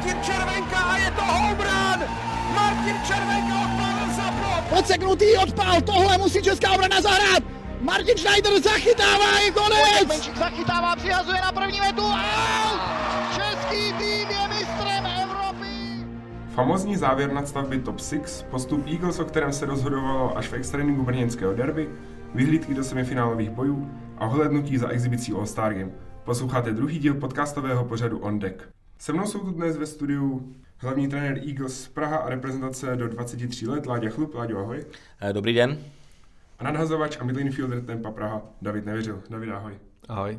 [0.00, 2.00] Martin Červenka a je to home run!
[2.54, 4.78] Martin Červenka odpálil za plot!
[4.78, 7.42] Odseknutý odpál, tohle musí česká obrana zahrát!
[7.80, 10.08] Martin Schneider zachytává, je konec!
[10.08, 12.02] Menšík zachytává, přihazuje na první metu.
[12.02, 12.80] Out!
[13.34, 16.06] Český tým je mistrem Evropy!
[16.54, 21.54] Famozní závěr nadstavby Top 6, postup Eagles, o kterém se rozhodovalo až v extrémnímu brněnského
[21.54, 21.88] derby,
[22.34, 25.92] vyhlídky do semifinálových bojů a ohlednutí za exibicí All-Star Game.
[26.24, 28.79] Posloucháte druhý díl podcastového pořadu On Deck.
[29.00, 33.66] Se mnou jsou tu dnes ve studiu hlavní trenér Eagles Praha a reprezentace do 23
[33.66, 34.34] let Láďa Chlup.
[34.34, 34.84] Láďo, ahoj.
[35.20, 35.78] Eh, Dobrý den.
[36.58, 39.22] A nadhazovač a middle infielder Tempa Praha David Nevěřil.
[39.30, 39.78] David, ahoj.
[40.08, 40.38] Ahoj.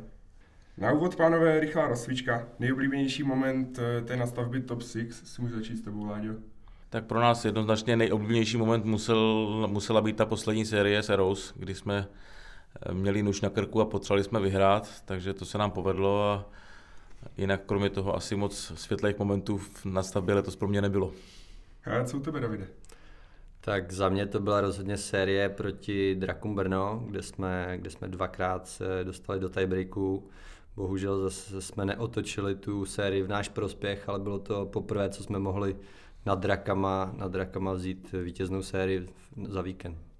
[0.77, 2.47] Na úvod, pánové, rychlá rozcvička.
[2.59, 6.33] Nejoblíbenější moment eh, té nastavby Top 6, si můžu začít s tebou, Láďo.
[6.89, 11.75] Tak pro nás jednoznačně nejoblíbenější moment musel, musela být ta poslední série s Eros, kdy
[11.75, 12.07] jsme
[12.85, 16.45] eh, měli nůž na krku a potřebovali jsme vyhrát, takže to se nám povedlo a
[17.38, 21.11] jinak kromě toho asi moc světlých momentů v nastavbě letos pro mě nebylo.
[21.86, 22.67] A co u tebe, Davide?
[23.61, 28.67] Tak za mě to byla rozhodně série proti Drakům Brno, kde jsme, kde jsme dvakrát
[28.67, 30.30] se dostali do tiebreaku.
[30.75, 35.39] Bohužel zase jsme neotočili tu sérii v náš prospěch, ale bylo to poprvé, co jsme
[35.39, 35.75] mohli
[36.25, 39.09] nad Drakama, nad Drakama vzít vítěznou sérii
[39.47, 40.11] za víkend.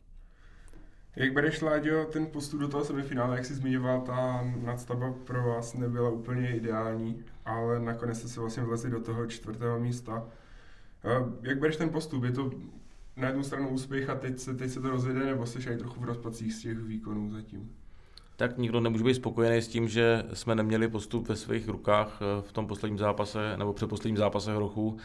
[1.16, 5.74] Jak bereš, Láďo, ten postup do toho semifinále, jak jsi zmiňoval, ta nadstavba pro vás
[5.74, 10.28] nebyla úplně ideální, ale nakonec jste se vlastně vlezli do toho čtvrtého místa.
[11.06, 12.24] Eh, Jak bereš ten postup?
[12.24, 12.52] Je to
[13.16, 16.02] na jednu stranu úspěch a teď se, teď se to rozjede, nebo jsi aj trochu
[16.02, 17.76] v rozpacích z těch výkonů zatím?
[18.36, 22.42] Tak nikdo nemůže být spokojený s tím, že jsme neměli postup ve svých rukách eh,
[22.42, 24.98] v tom posledním zápase nebo předposledním zápase hrochu,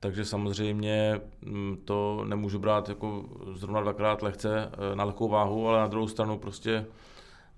[0.00, 5.80] takže samozřejmě mm, to nemůžu brát jako zrovna dvakrát lehce eh, na lehkou váhu, ale
[5.80, 6.86] na druhou stranu prostě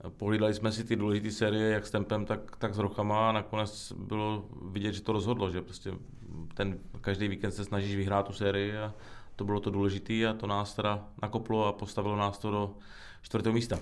[0.04, 3.32] eh, pohlídali jsme si ty důležité série, jak s tempem, tak, tak s rochama a
[3.32, 5.92] nakonec bylo vidět, že to rozhodlo, že prostě
[6.54, 8.94] ten každý víkend se snažíš vyhrát tu sérii a
[9.36, 12.74] to bylo to důležité a to nás teda nakoplo a postavilo nás to do
[13.22, 13.78] čtvrtého místa.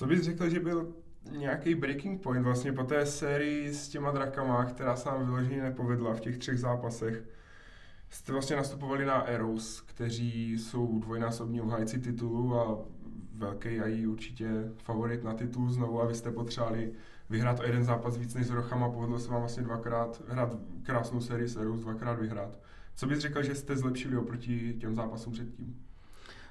[0.00, 0.92] Co bys řekl, že byl
[1.30, 6.14] nějaký breaking point vlastně po té sérii s těma drakama, která se nám vyloženě nepovedla
[6.14, 7.28] v těch třech zápasech?
[8.10, 12.84] Jste vlastně nastupovali na Eros, kteří jsou dvojnásobní obhájci titulu a
[13.34, 16.92] velký a určitě favorit na titul znovu a vy jste potřebovali
[17.30, 21.20] vyhrát o jeden zápas víc než s Rochama, povedlo se vám vlastně dvakrát hrát krásnou
[21.20, 22.58] sérii s Eros, dvakrát vyhrát.
[22.96, 25.89] Co bys řekl, že jste zlepšili oproti těm zápasům předtím?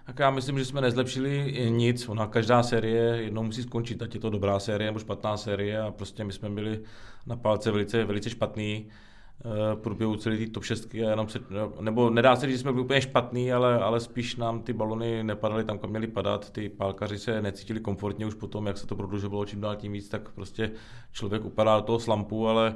[0.10, 2.10] Tak já myslím, že jsme nezlepšili nic.
[2.10, 5.82] Ona každá série jednou musí skončit, ať je to dobrá série nebo špatná série.
[5.82, 6.80] A prostě my jsme byli
[7.26, 11.40] na palce velice, velice špatný eh, průběhu celé té top 6 a jenom se,
[11.80, 15.24] nebo nedá se říct, že jsme byli úplně špatný, ale, ale spíš nám ty balony
[15.24, 18.96] nepadaly tam, kam měly padat, ty pálkaři se necítili komfortně už potom, jak se to
[18.96, 20.72] prodlužovalo čím dál tím víc, tak prostě
[21.12, 22.76] člověk upadá do toho slampu, ale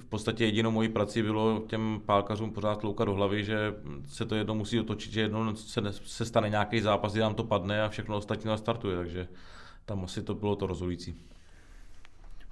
[0.00, 3.74] v podstatě jedinou mojí prací bylo těm pálkařům pořád tloukat do hlavy, že
[4.06, 7.44] se to jednou musí otočit, že jednou se, se stane nějaký zápas, kdy nám to
[7.44, 9.28] padne a všechno ostatní nastartuje, takže
[9.84, 11.16] tam asi to bylo to rozhodující.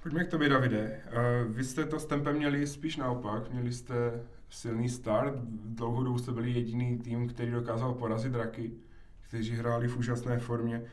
[0.03, 1.01] Pojďme k tobě, Davide.
[1.05, 3.51] Eh, Vy jste to s tempem měli spíš naopak.
[3.51, 5.33] Měli jste silný start.
[5.65, 8.71] Dlouhou jste byli jediný tým, který dokázal porazit draky,
[9.27, 10.83] kteří hráli v úžasné formě.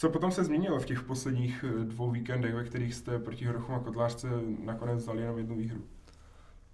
[0.00, 3.74] Co potom se změnilo v těch posledních eh, dvou víkendech, ve kterých jste proti Hrochům
[3.74, 4.28] a Kotlářce
[4.64, 5.80] nakonec vzali jenom jednu výhru?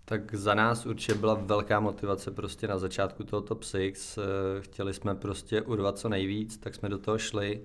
[0.05, 4.19] Tak za nás určitě byla velká motivace prostě na začátku toho top 6.
[4.61, 7.61] Chtěli jsme prostě urvat co nejvíc, tak jsme do toho šli.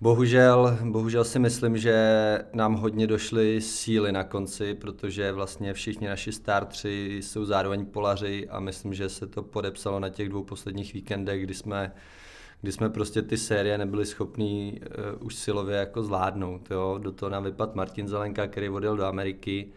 [0.00, 1.94] Bohužel, bohužel si myslím, že
[2.52, 8.60] nám hodně došly síly na konci, protože vlastně všichni naši startři jsou zároveň polaři a
[8.60, 11.92] myslím, že se to podepsalo na těch dvou posledních víkendech, kdy jsme,
[12.60, 16.70] kdy jsme prostě ty série nebyli schopní uh, už silově jako zvládnout.
[16.70, 16.98] Jo?
[17.02, 19.72] Do toho nám vypad Martin Zelenka, který odjel do Ameriky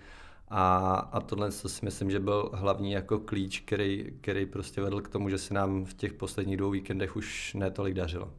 [0.47, 5.01] a, a tohle to si myslím, že byl hlavní jako klíč, který, který prostě vedl
[5.01, 8.33] k tomu, že se nám v těch posledních dvou víkendech už netolik dařilo.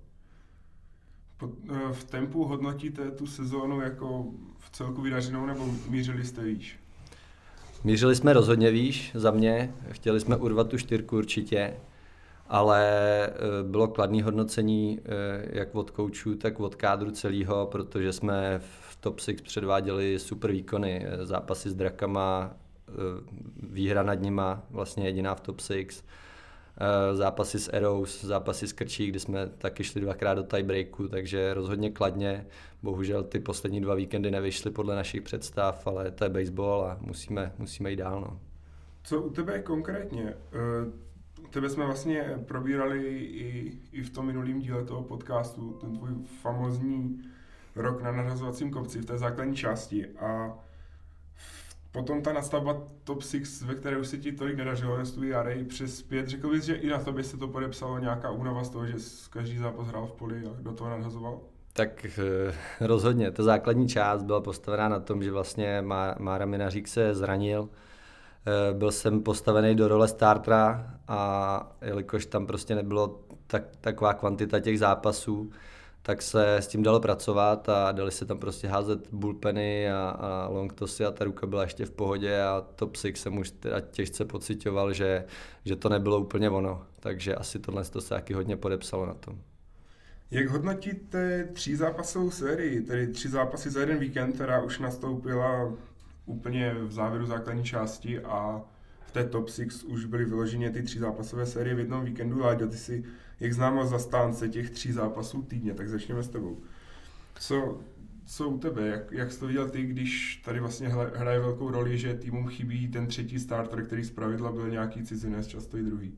[1.42, 4.26] Eh, V tempu hodnotíte tu sezónu jako
[4.58, 6.78] v celku vydařenou nebo mířili jste výš?
[7.84, 11.76] Mířili jsme rozhodně výš za mě, chtěli jsme urvat tu čtyřku určitě,
[12.52, 12.86] ale
[13.26, 13.32] eh,
[13.62, 19.20] bylo kladné hodnocení eh, jak od koučů, tak od kádru celého, protože jsme v top
[19.20, 22.56] 6 předváděli super výkony, eh, zápasy s drakama,
[23.62, 26.04] výhra nad nima, vlastně jediná v top 6,
[26.80, 31.54] eh, zápasy s Eros, zápasy s Krčí, kdy jsme taky šli dvakrát do tiebreaku, takže
[31.54, 32.46] rozhodně kladně.
[32.82, 37.52] Bohužel ty poslední dva víkendy nevyšly podle našich představ, ale to je baseball a musíme,
[37.58, 38.20] musíme jít dál.
[38.20, 38.40] No.
[39.04, 40.34] Co u tebe konkrétně?
[41.52, 46.10] Tebe jsme vlastně probírali i, i v tom minulém díle toho podcastu, ten tvůj
[46.42, 47.22] famozní
[47.76, 50.06] rok na narazovacím kopci v té základní části.
[50.08, 50.58] A
[51.92, 55.64] potom ta nastavba top 6, ve které už se ti tolik nedařilo, jen svůj Arej
[55.64, 58.86] přes pět, řekl bys, že i na tobě se to podepsalo nějaká únava z toho,
[58.86, 58.94] že
[59.30, 61.40] každý zápas hrál v poli a do toho nadhazoval?
[61.72, 65.84] Tak eh, rozhodně, ta základní část byla postavená na tom, že vlastně
[66.18, 67.68] Mára Minařík se zranil,
[68.72, 74.78] byl jsem postavený do role startera a jelikož tam prostě nebylo tak, taková kvantita těch
[74.78, 75.50] zápasů,
[76.02, 80.48] tak se s tím dalo pracovat a dali se tam prostě házet bullpeny a, a
[80.48, 83.80] long tossy a ta ruka byla ještě v pohodě a top six jsem už teda
[83.80, 85.24] těžce pocitoval, že,
[85.64, 86.82] že to nebylo úplně ono.
[87.00, 89.38] Takže asi tohle to se taky hodně podepsalo na tom.
[90.30, 95.72] Jak hodnotíte tří zápasovou sérii, tedy tři zápasy za jeden víkend, která už nastoupila
[96.26, 98.62] úplně v závěru základní části a
[99.06, 102.38] v té top 6 už byly vyloženě ty tři zápasové série v jednom víkendu.
[102.38, 103.04] Láďo, ty si
[103.40, 106.60] jak známo zastánce těch tří zápasů týdně, tak začněme s tebou.
[107.40, 107.80] Co,
[108.26, 111.98] co u tebe, jak, jak jsi to viděl ty, když tady vlastně hraje velkou roli,
[111.98, 116.12] že týmům chybí ten třetí starter, který zpravidla byl nějaký cizinec, často i druhý?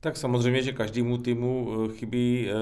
[0.00, 2.54] Tak samozřejmě, že každému týmu eh, chybí eh,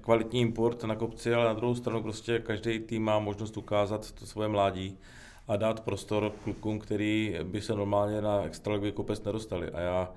[0.00, 4.26] kvalitní import na kopci, ale na druhou stranu prostě každý tým má možnost ukázat to
[4.26, 4.98] svoje mládí
[5.48, 9.70] a dát prostor klukům, který by se normálně na extraligový kopec nedostali.
[9.70, 10.14] A já,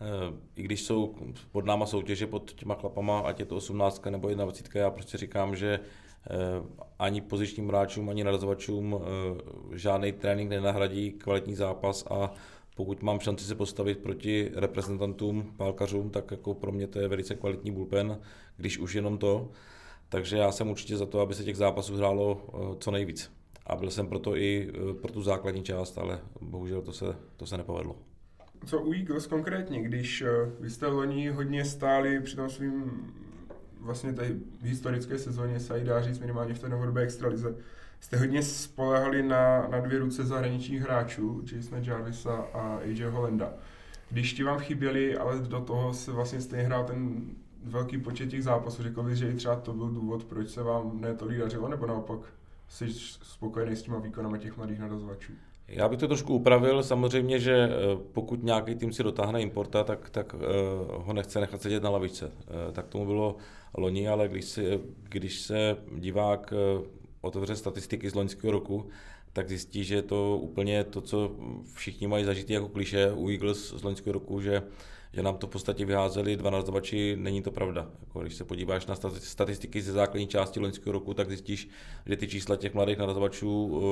[0.00, 1.14] eh, i když jsou
[1.52, 5.56] pod náma soutěže pod těma chlapama, ať je to 18 nebo 21, já prostě říkám,
[5.56, 5.80] že
[6.98, 9.00] ani pozičním hráčům, ani narazovačům
[9.72, 12.32] žádný trénink nenahradí kvalitní zápas a
[12.76, 17.34] pokud mám šanci se postavit proti reprezentantům, pálkařům, tak jako pro mě to je velice
[17.34, 18.20] kvalitní bullpen,
[18.56, 19.48] když už jenom to.
[20.08, 23.35] Takže já jsem určitě za to, aby se těch zápasů hrálo eh, co nejvíc.
[23.66, 27.46] A byl jsem proto i eh, pro tu základní část, ale bohužel to se, to
[27.46, 27.96] se nepovedlo.
[28.66, 30.28] Co u Eagles konkrétně, když eh,
[30.60, 32.92] vy jste loni hodně stáli při tom svým
[33.80, 34.32] vlastně té
[34.62, 37.54] historické sezóně, se dá říct minimálně v té novodobé extralize,
[38.00, 43.52] jste hodně spolehali na, na dvě ruce zahraničních hráčů, Jasona Jarvisa a AJ Hollanda.
[44.10, 47.30] Když ti vám chyběli, ale do toho se vlastně stejně hrál ten
[47.64, 51.00] velký počet těch zápasů, řekl bych, že i třeba to byl důvod, proč se vám
[51.00, 52.20] netolik dařilo, nebo naopak
[52.68, 52.92] jsi
[53.22, 55.32] spokojený s těma výkonama těch mladých nadazovačů?
[55.68, 56.82] Já bych to trošku upravil.
[56.82, 57.70] Samozřejmě, že eh,
[58.12, 60.40] pokud nějaký tým si dotáhne importa, tak, tak uh,
[61.04, 62.26] ho nechce nechat sedět na lavičce.
[62.26, 63.36] Uh, tak tomu bylo
[63.76, 66.52] loni, ale když, si, když se divák
[67.20, 68.88] otevře statistiky z loňského roku,
[69.32, 71.30] tak zjistí, že to úplně to, co
[71.74, 74.62] všichni mají zažitý jako kliše u Eagles z loňského roku, že,
[75.16, 77.88] že nám to v podstatě vyházeli dva nazvači, není to pravda.
[78.00, 81.68] Jako, když se podíváš na statistiky ze základní části loňského roku, tak zjistíš,
[82.06, 83.82] že ty čísla těch mladých nazvačů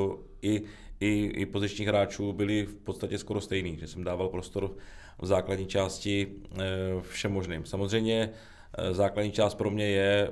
[0.42, 0.62] eh, i,
[1.00, 4.76] i, i pozičních hráčů byly v podstatě skoro stejný, že jsem dával prostor
[5.18, 6.60] v základní části eh,
[7.00, 7.64] všem možným.
[7.64, 8.30] Samozřejmě
[8.78, 10.30] eh, základní část pro mě je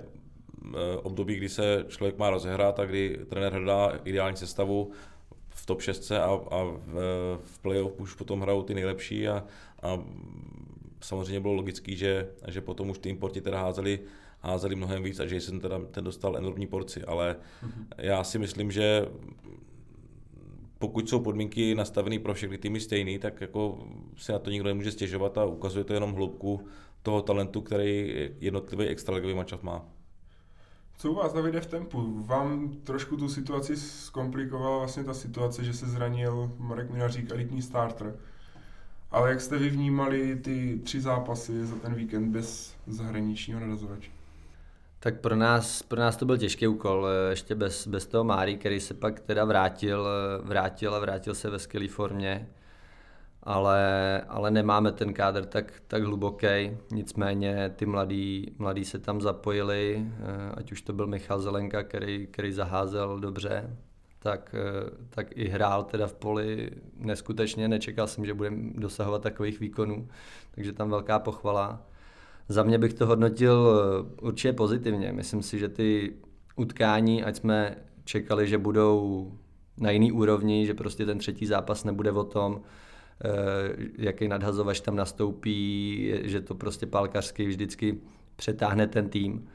[1.03, 4.91] období, kdy se člověk má rozehrát a kdy trenér hledá ideální sestavu
[5.49, 6.95] v top 6 a, a v,
[7.45, 9.45] v playoff už potom hrajou ty nejlepší a,
[9.83, 9.99] a
[11.03, 14.01] samozřejmě bylo logický, že, že potom už ty importi teda házeli,
[14.41, 17.87] házeli mnohem víc a že jsem teda ten dostal enormní porci, ale mm-hmm.
[17.99, 19.07] já si myslím, že
[20.79, 24.93] pokud jsou podmínky nastavené pro všechny týmy stejný, tak jako se na to nikdo nemůže
[24.93, 26.67] stěžovat a ukazuje to jenom hloubku
[27.03, 29.85] toho talentu, který jednotlivý extraligový mančaft má.
[30.99, 32.23] Co u vás, Davide, v tempu?
[32.25, 38.17] Vám trošku tu situaci zkomplikovala vlastně ta situace, že se zranil Marek Minařík, elitní starter.
[39.13, 44.11] Ale jak jste vy vnímali ty tři zápasy za ten víkend bez zahraničního nadazovače?
[45.01, 48.81] Tak pro nás, pro nás to byl těžký úkol, ještě bez, bez toho Máry, který
[48.81, 50.09] se pak teda vrátil,
[50.43, 52.49] vrátil a vrátil se ve skvělé formě
[53.43, 56.77] ale, ale nemáme ten kádr tak, tak hluboký.
[56.91, 62.27] Nicméně ty mladí, mladí se tam zapojili, eh, ať už to byl Michal Zelenka, který,
[62.27, 63.77] který zaházel dobře,
[64.23, 67.69] tak, eh, tak i hrál teda v poli neskutečně.
[67.69, 70.09] Nečekal jsem, že budeme dosahovat takových výkonů,
[70.55, 71.87] takže tam velká pochvala.
[72.49, 75.13] Za mě bych to hodnotil eh, určitě pozitivně.
[75.13, 76.13] Myslím si, že ty
[76.57, 79.33] utkání, ať jsme čekali, že budou
[79.79, 82.63] na jiný úrovni, že prostě ten třetí zápas nebude o tom,
[83.25, 88.01] Eh, jaký nadhazovač tam nastoupí, že to prostě pálkařsky vždycky
[88.37, 89.49] přetáhne ten tým,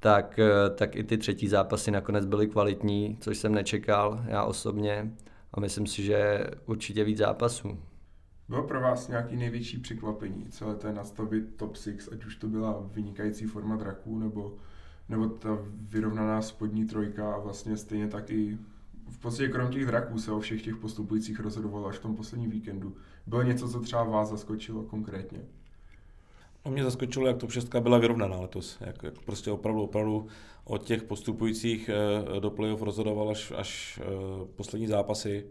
[0.00, 5.12] tak, eh, tak i ty třetí zápasy nakonec byly kvalitní, což jsem nečekal já osobně
[5.52, 7.78] a myslím si, že určitě víc zápasů.
[8.48, 12.88] Bylo pro vás nějaký největší překvapení celé té nastavby top 6, ať už to byla
[12.92, 14.54] vynikající forma draků, nebo,
[15.08, 18.58] nebo ta vyrovnaná spodní trojka a vlastně stejně tak i
[19.10, 22.50] v podstatě krom těch draků se o všech těch postupujících rozhodovalo až v tom posledním
[22.50, 22.96] víkendu.
[23.26, 25.40] Bylo něco, co třeba vás zaskočilo konkrétně?
[26.68, 28.76] No mě zaskočilo, jak to šestka byla vyrovnaná letos.
[28.80, 30.26] Jak, jak prostě opravdu, opravdu
[30.64, 31.90] od těch postupujících
[32.36, 34.04] eh, do playoff rozhodoval až, až eh,
[34.56, 35.46] poslední zápasy.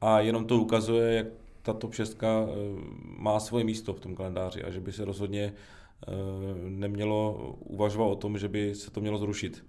[0.00, 1.26] a jenom to ukazuje, jak
[1.62, 2.20] ta top 6
[3.18, 5.52] má svoje místo v tom kalendáři a že by se rozhodně
[6.68, 9.64] nemělo uvažovat o tom, že by se to mělo zrušit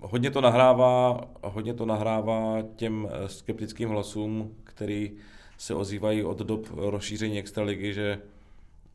[0.00, 5.12] hodně to nahrává, hodně to nahrává těm eh, skeptickým hlasům, který
[5.58, 8.18] se ozývají od dob rozšíření extraligy, že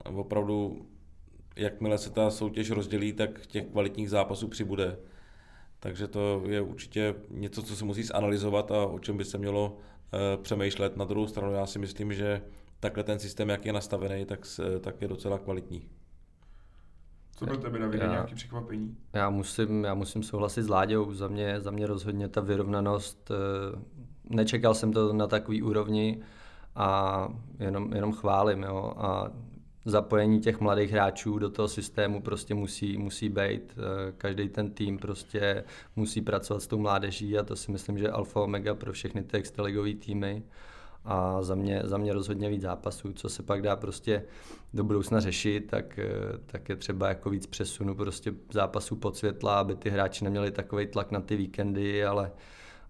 [0.05, 0.86] opravdu
[1.55, 4.98] jakmile se ta soutěž rozdělí, tak těch kvalitních zápasů přibude.
[5.79, 9.77] Takže to je určitě něco, co se musí zanalizovat a o čem by se mělo
[10.13, 10.98] e, přemýšlet.
[10.98, 12.41] Na druhou stranu já si myslím, že
[12.79, 14.46] takhle ten systém, jak je nastavený, tak,
[14.81, 15.89] tak je docela kvalitní.
[17.41, 18.98] Co pro tebe, Davide, nějaké překvapení?
[19.13, 21.13] Já musím, já musím souhlasit s Láďou.
[21.13, 23.79] Za mě, za mě rozhodně ta vyrovnanost, eh,
[24.29, 26.22] nečekal jsem to na takový úrovni
[26.75, 27.27] a
[27.60, 28.63] jenom, jenom chválím.
[28.63, 28.93] Jo.
[28.98, 29.31] A
[29.86, 33.78] zapojení těch mladých hráčů do toho systému prostě musí, musí být.
[33.78, 35.64] Eh, každý ten tým prostě
[35.96, 39.38] musí pracovat s tou mládeží a to si myslím, že alfa omega pro všechny ty
[39.38, 40.44] extraligové týmy
[41.06, 44.24] a za mě, za mě rozhodně víc zápasů, co se pak dá prostě
[44.74, 46.10] do budoucna řešit, tak, eh,
[46.46, 50.88] tak je třeba jako víc přesunu prostě zápasů pod světla, aby ty hráči neměli takový
[50.88, 52.32] tlak na ty víkendy, ale,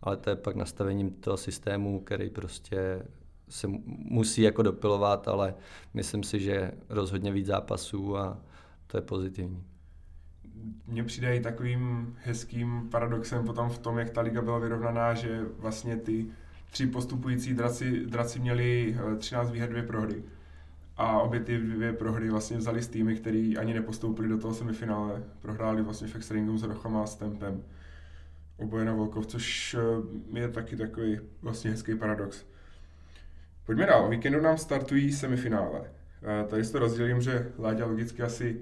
[0.01, 3.01] ale to je pak nastavením toho systému, který prostě
[3.51, 5.53] se musí jako dopilovat, ale
[5.93, 8.37] myslím si, že rozhodně víc zápasů a
[8.87, 9.63] to je pozitivní.
[10.87, 15.45] Mně přijde i takovým hezkým paradoxem potom v tom, jak ta liga byla vyrovnaná, že
[15.57, 16.27] vlastně ty
[16.71, 20.23] tři postupující draci, draci měli 13 eh, výher, dvě prohry.
[20.97, 25.23] A obě ty dvě prohry vlastně vzali z týmy, který ani nepostoupili do toho semifinále.
[25.41, 27.63] Prohráli vlastně v Extringum s Rochama a s Tempem.
[28.57, 29.73] Oboje na Volkov, což
[30.33, 32.45] eh, je taky takový vlastně hezký paradox.
[33.71, 34.05] Pojďme dál.
[34.05, 35.81] O víkendu nám startují semifinále.
[36.23, 38.59] Eh, tady si to rozdělím, že Láďa logicky asi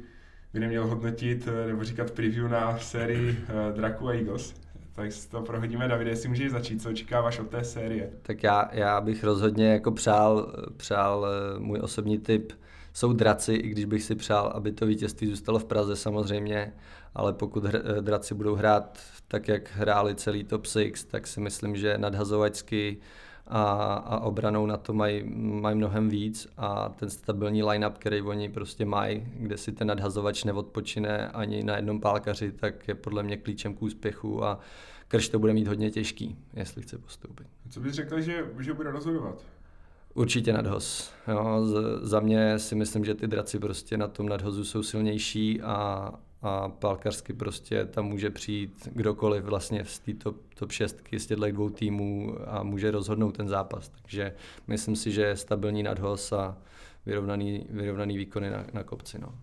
[0.53, 3.37] by neměl hodnotit nebo říkat preview na sérii
[3.75, 4.53] Draku a Eagles
[4.93, 5.87] tak to prohodíme.
[5.87, 8.09] Davide, jestli můžeš začít, co očekáváš od té série?
[8.21, 12.53] Tak já, já bych rozhodně jako přál, přál eh, můj osobní typ
[12.93, 16.73] jsou draci, i když bych si přál, aby to vítězství zůstalo v Praze samozřejmě,
[17.15, 21.39] ale pokud hr, eh, draci budou hrát tak, jak hráli celý top 6, tak si
[21.39, 22.97] myslím, že nadhazovačsky
[23.49, 28.49] a, a obranou na to mají, mají mnohem víc a ten stabilní line-up, který oni
[28.49, 33.37] prostě mají, kde si ten nadhazovač neodpočine ani na jednom pálkaři, tak je podle mě
[33.37, 34.59] klíčem k úspěchu a
[35.07, 37.47] Krš to bude mít hodně těžký, jestli chce postoupit.
[37.69, 39.43] Co bys řekl, že, že bude rozhodovat?
[40.13, 41.11] Určitě nadhoz.
[41.27, 45.61] Jo, z, za mě si myslím, že ty draci prostě na tom nadhozu jsou silnější
[45.61, 51.25] a, a pálkařsky prostě tam může přijít kdokoliv vlastně z té top, top 6 z
[51.25, 53.89] těchto dvou týmů a může rozhodnout ten zápas.
[53.89, 54.36] Takže
[54.67, 56.58] myslím si, že je stabilní nadhoz a
[57.05, 59.19] vyrovnaný, vyrovnaný výkony na, na kopci.
[59.19, 59.36] No.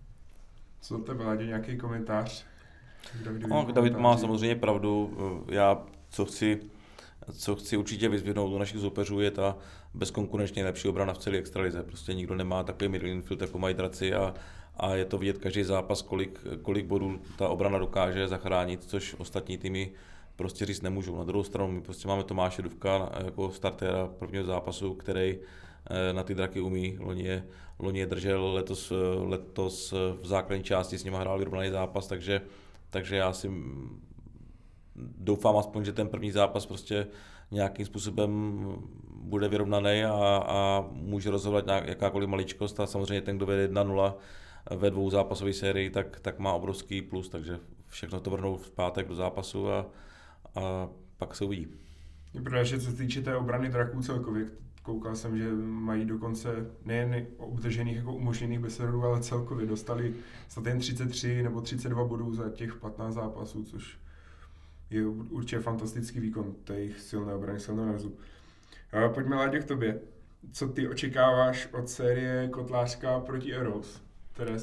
[0.81, 2.45] Co tebe, Ládě, nějaký komentář?
[3.47, 5.17] No, David má samozřejmě pravdu.
[5.51, 6.59] Já, co chci,
[7.31, 9.57] co chci určitě vyzvihnout do našich soupeřů, je ta
[9.93, 11.83] bezkonkurenčně lepší obrana v celé extralize.
[11.83, 14.33] Prostě nikdo nemá takový middle infield, jako mají draci a,
[14.79, 19.57] a je to vidět každý zápas, kolik, kolik bodů ta obrana dokáže zachránit, což ostatní
[19.57, 19.91] týmy
[20.35, 21.17] prostě říct nemůžou.
[21.17, 25.37] Na druhou stranu my prostě máme Tomáše Duvka jako startéra prvního zápasu, který
[25.89, 26.97] eh, na ty draky umí.
[26.99, 27.43] Loni je,
[27.79, 29.91] loni je držel, letos, letos
[30.21, 32.41] v základní části s nimi hrál vyrovnaný zápas, takže
[32.89, 33.51] takže já si
[35.17, 37.07] doufám aspoň, že ten první zápas prostě
[37.51, 38.61] nějakým způsobem
[39.09, 44.13] bude vyrovnaný a, a může rozhodovat jakákoliv maličkost a samozřejmě ten, kdo vede 1-0
[44.75, 49.07] ve dvou zápasové sérii, tak, tak má obrovský plus, takže všechno to vrhnou v pátek
[49.07, 49.85] do zápasu a,
[50.55, 51.67] a pak se uvidí.
[52.33, 54.45] Je pravda, že co se týče té obrany draků celkově,
[54.83, 56.49] koukal jsem, že mají dokonce
[56.85, 60.13] nejen obdržených jako umožněných besedů, ale celkově dostali
[60.47, 63.97] snad jen 33 nebo 32 bodů za těch 15 zápasů, což
[64.89, 68.17] je určitě fantastický výkon té jejich silné obrany, silné nezu.
[69.13, 69.99] Pojďme Ládě k tobě.
[70.51, 74.01] Co ty očekáváš od série Kotlářka proti Eros,
[74.37, 74.57] které,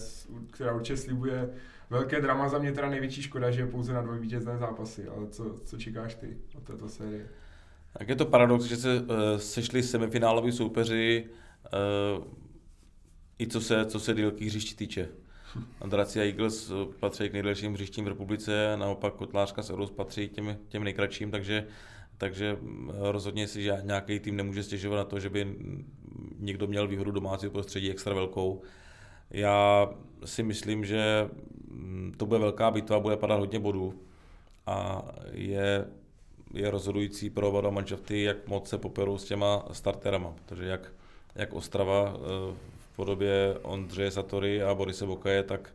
[0.51, 1.51] která určitě slibuje
[1.91, 5.27] velké drama za mě teda největší škoda, že je pouze na dvoj vítězné zápasy, ale
[5.29, 7.27] co, co čekáš ty od této série?
[7.99, 11.27] Tak je to paradox, že se uh, sešli semifináloví soupeři
[12.17, 12.25] uh,
[13.39, 15.09] i co se, co se dílky hřišti týče.
[15.87, 20.57] Draci a Eagles patří k nejdelším hřištím v republice, naopak Kotlářka s Euros patří těm,
[20.69, 21.67] těm nejkratším, takže,
[22.19, 22.57] takže
[22.89, 25.57] rozhodně si že nějaký tým nemůže stěžovat na to, že by
[26.39, 28.63] někdo měl výhodu domácího prostředí extra velkou.
[29.31, 29.89] Já
[30.25, 31.29] si myslím, že
[31.69, 33.95] mm, to bude velká bitva, bude padat hodně bodů
[34.67, 35.03] a
[35.33, 35.87] je
[36.55, 40.93] je rozhodující pro oba manšafty, jak moc se poperou s těma starterama, protože jak,
[41.35, 45.75] jak Ostrava eh, v podobě Ondřeje Satory a Borise Bokaje, tak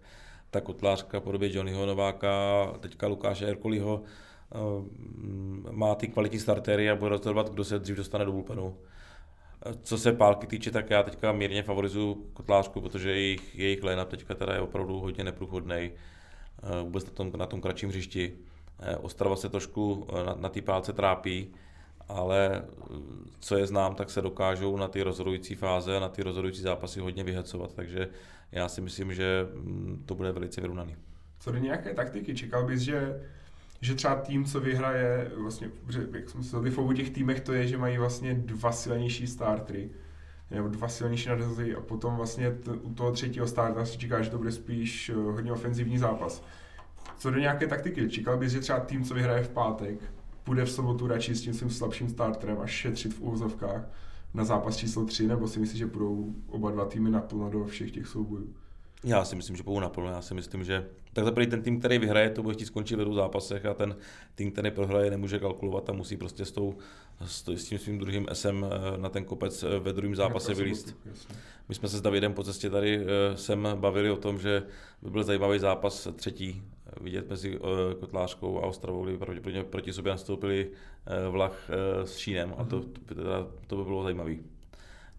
[0.52, 4.04] ta kotlářka v podobě Johnnyho Nováka, teďka Lukáše Erkolího,
[5.72, 8.78] má ty kvalitní startery a bude rozhodovat, kdo se dřív dostane do bullpenu.
[9.82, 14.36] Co se pálky týče, tak já teďka mírně favorizuju Kotlářku, protože jejich, jejich line teďka
[14.36, 15.92] teda je opravdu hodně neprůchodný.
[16.84, 18.34] Vůbec na tom, na tom kratším hřišti.
[19.02, 21.54] Ostrava se trošku na, na té pálce trápí,
[22.08, 22.66] ale
[23.40, 27.00] co je znám, tak se dokážou na ty rozhodující fáze a na ty rozhodující zápasy
[27.00, 28.08] hodně vyhecovat, takže
[28.52, 30.96] já si myslím, že mm, to bude velice vyrovnaný.
[31.40, 33.22] Co do nějaké taktiky, čekal bys, že
[33.82, 35.72] že třeba tým, co vyhraje, vlastně,
[36.14, 39.90] jak jsme se v těch týmech, to je, že mají vlastně dva silnější startery,
[40.52, 44.30] nebo dva silnější nadhazy a potom vlastně t- u toho třetího starta si čeká, že
[44.30, 46.44] to bude spíš eh, hodně ofenzivní zápas.
[47.18, 50.00] Co do nějaké taktiky, čekal bys, že třeba tým, co vyhraje v pátek,
[50.46, 53.82] bude v sobotu radši s tím svým slabším starterem a šetřit v úvozovkách
[54.34, 57.92] na zápas číslo 3, nebo si myslíš, že budou oba dva týmy naplno do všech
[57.92, 58.54] těch soubojů?
[59.04, 60.10] Já si myslím, že půjdu naplno.
[60.10, 63.04] Já si myslím, že tak za ten tým, který vyhraje, to bude chtít skončit ve
[63.06, 63.96] dvou zápasech a ten
[64.36, 66.78] tým, který prohraje, nemůže kalkulovat a musí prostě s, tou,
[67.26, 70.96] s, tím svým druhým SM eh, na ten kopec eh, ve druhém zápase vylíst.
[71.70, 74.64] My jsme se s Davidem po cestě tady eh, sem bavili o tom, že
[75.02, 76.62] by byl zajímavý zápas třetí
[77.02, 77.60] vidět mezi
[78.00, 80.72] Kotlářkou a Ostravou, kdy pravděpodobně proti sobě nastoupili
[81.30, 81.70] vlach
[82.04, 82.84] s Šínem a to,
[83.68, 84.36] to by bylo zajímavé.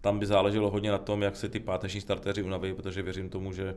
[0.01, 3.53] Tam by záleželo hodně na tom, jak se ty páteční starteři unaví, protože věřím tomu,
[3.53, 3.75] že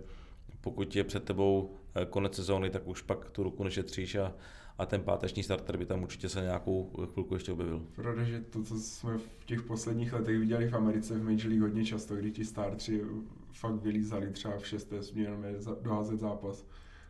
[0.60, 4.34] pokud je před tebou eh, konec sezóny, tak už pak tu ruku nešetříš a,
[4.78, 7.86] a ten páteční starter by tam určitě se nějakou chvilku ještě objevil.
[7.96, 11.62] Pravda, že to, co jsme v těch posledních letech viděli v Americe v Major League
[11.62, 13.02] hodně často, kdy ti startři
[13.52, 16.66] fakt vylízali třeba v šesté směrně doházet zápas,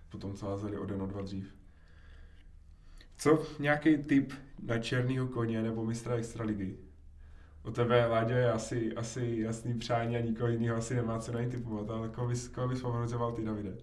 [0.08, 1.54] potom co házeli o den, o dva dřív.
[3.18, 6.76] Co nějaký typ na černýho koně nebo mistra extraligy?
[7.64, 11.40] U tebe, Láďo, je asi, asi jasný přání a nikoho jiného asi nemá co na
[11.40, 13.74] ní typovat, ale koho bys, koho bys favorizoval ty, Davide?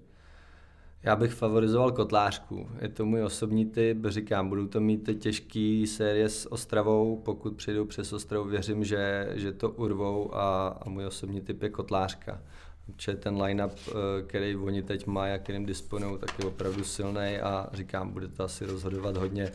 [1.04, 2.70] Já bych favorizoval Kotlářku.
[2.82, 7.86] Je to můj osobní typ, říkám, budou to mít těžký série s Ostravou, pokud přijdou
[7.86, 12.42] přes Ostravu, věřím, že, že to urvou a, a můj osobní typ je Kotlářka.
[12.86, 13.92] Protože ten line-up, eh,
[14.28, 18.44] který oni teď mají a kterým disponují, tak je opravdu silný a říkám, bude to
[18.44, 19.52] asi rozhodovat hodně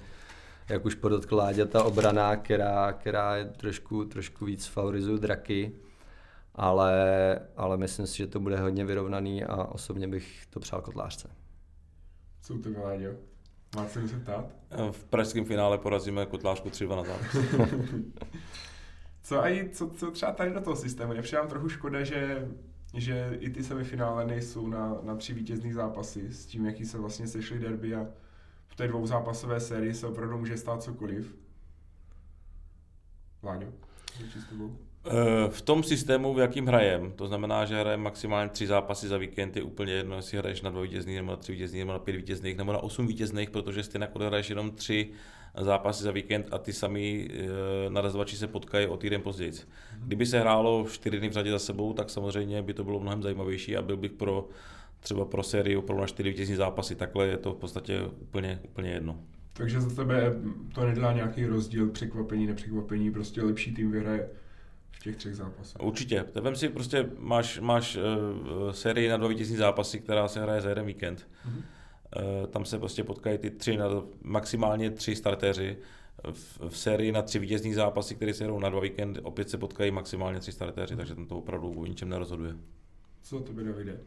[0.69, 5.73] jak už podotkl Láďa, ta obrana, která, která je trošku, trošku víc favorizuje draky,
[6.55, 11.29] ale, ale myslím si, že to bude hodně vyrovnaný a osobně bych to přál kotlářce.
[12.43, 13.11] Co tebe, Láďo?
[13.77, 14.47] Má se se ptát?
[14.91, 17.37] V pražském finále porazíme kotlářku 3 na zápas.
[19.23, 21.13] co, aj, co, co třeba tady do toho systému?
[21.13, 22.49] Je přijám trochu škoda, že
[22.97, 27.27] že i ty semifinále nejsou na, na tři vítězných zápasy s tím, jaký se vlastně
[27.27, 28.07] sešly derby a
[28.77, 31.35] v té dvouzápasové sérii se opravdu může stát cokoliv.
[33.43, 33.67] Vláďo,
[35.07, 39.19] eh, v tom systému, v jakým hrajem, to znamená, že hrajeme maximálně tři zápasy za
[39.19, 41.99] víkend, je úplně jedno, jestli hraješ na dva vítězných, nebo na tři vítězných, nebo na
[41.99, 45.11] pět vítězných, nebo na osm vítězných, protože stejně odehraješ jenom tři
[45.61, 47.29] zápasy za víkend a ty sami
[47.87, 49.53] e, narazovači se potkají o týden později.
[49.99, 53.23] Kdyby se hrálo čtyři dny v řadě za sebou, tak samozřejmě by to bylo mnohem
[53.23, 54.49] zajímavější a byl bych pro
[55.07, 56.95] třeba pro sérii opravdu na čtyři vítězní zápasy.
[56.95, 59.21] Takhle je to v podstatě úplně, úplně jedno.
[59.53, 60.35] Takže za tebe
[60.75, 64.29] to nedělá nějaký rozdíl, překvapení, nepřekvapení, prostě lepší tým vyhraje
[64.91, 65.83] v těch třech zápasech.
[65.83, 66.25] Určitě.
[66.35, 70.69] Vem si prostě, máš, máš uh, sérii na dva vítězní zápasy, která se hraje za
[70.69, 71.29] jeden víkend.
[71.49, 71.63] Mm-hmm.
[72.41, 73.87] Uh, tam se prostě potkají ty tři, na,
[74.23, 75.77] maximálně tři startéři.
[76.33, 79.59] V, v sérii na tři vítězní zápasy, které se hrajou na dva víkend, opět se
[79.59, 82.57] potkají maximálně tři startéři, takže tam to opravdu o ničem nerozhoduje.
[83.23, 84.01] Co to by Davide?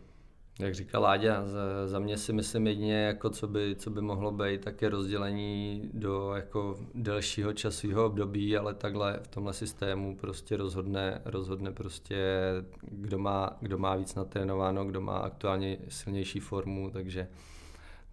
[0.59, 4.31] Jak říkal Láďa, za, za mě si myslím jedině, jako co, by, co by mohlo
[4.31, 10.57] být, tak je rozdělení do jako delšího časového období, ale takhle v tomhle systému prostě
[10.57, 12.37] rozhodne, rozhodne prostě,
[12.81, 17.27] kdo má, kdo má víc natrénováno, kdo má aktuálně silnější formu, takže,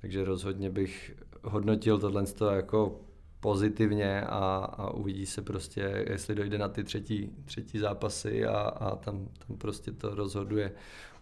[0.01, 3.01] takže rozhodně bych hodnotil tohle jako
[3.41, 8.97] pozitivně a, a uvidí se prostě, jestli dojde na ty třetí, třetí zápasy a, a
[8.97, 10.73] tam, tam prostě to rozhoduje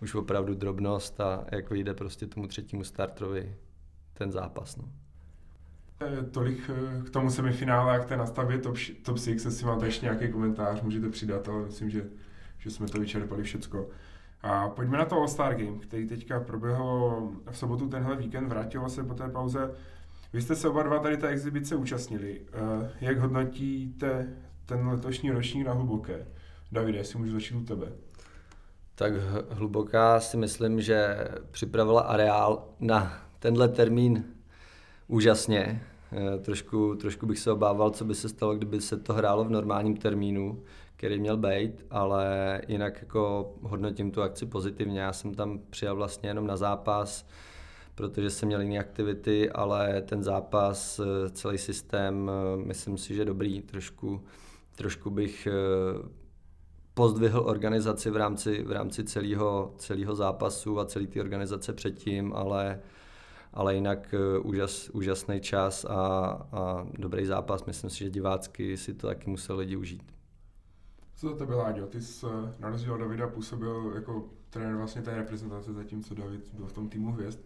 [0.03, 3.57] už opravdu drobnost a jak vyjde prostě tomu třetímu startrovi
[4.15, 4.77] ten zápas.
[4.77, 4.85] No.
[6.31, 10.07] Tolik eh, k tomu semifinále a k té nastavě top, top 6, jestli máte ještě
[10.07, 12.05] nějaký komentář, můžete přidat, ale myslím, že,
[12.59, 13.89] že jsme to vyčerpali všecko.
[14.43, 19.05] A pojďme na to All-Star Game, který teďka proběhl v sobotu tenhle víkend, vrátilo se
[19.05, 19.71] po té pauze.
[20.35, 22.41] Vy jste se oba dva tady té exibice účastnili.
[22.53, 26.27] Eh, jak hodnotíte ten letošní ročník na hluboké?
[26.73, 27.93] Davide, jestli můžu začít u tebe.
[28.95, 29.13] Tak
[29.51, 34.25] hluboká si myslím, že připravila areál na tenhle termín
[35.09, 35.83] úžasně.
[36.13, 39.51] Eh, trošku, trošku bych se obával, co by se stalo, kdyby se to hrálo v
[39.51, 40.63] normálním termínu,
[40.97, 45.01] který měl být, ale jinak jako hodnotím tu akci pozitivně.
[45.01, 47.27] Já jsem tam přijel vlastně jenom na zápas,
[47.95, 53.25] protože jsem měl jiné aktivity, ale ten zápas, eh, celý systém, eh, myslím si, že
[53.25, 53.63] dobrý.
[53.63, 54.25] Trošku,
[54.77, 55.49] trošku bych
[56.95, 62.81] pozdvihl organizaci v rámci, v rámci celého, celého zápasu a celé té organizace předtím, ale,
[63.53, 65.97] ale jinak úžas, úžasný čas a,
[66.53, 67.65] a dobrý zápas.
[67.65, 70.15] Myslím si, že divácky si to taky museli lidi užít.
[71.17, 71.87] Co to tebe, Láďo?
[71.87, 72.27] Ty jsi
[72.59, 77.13] na rozdíl Davida působil jako trenér vlastně té reprezentace, zatímco David byl v tom týmu
[77.13, 77.41] hvězd.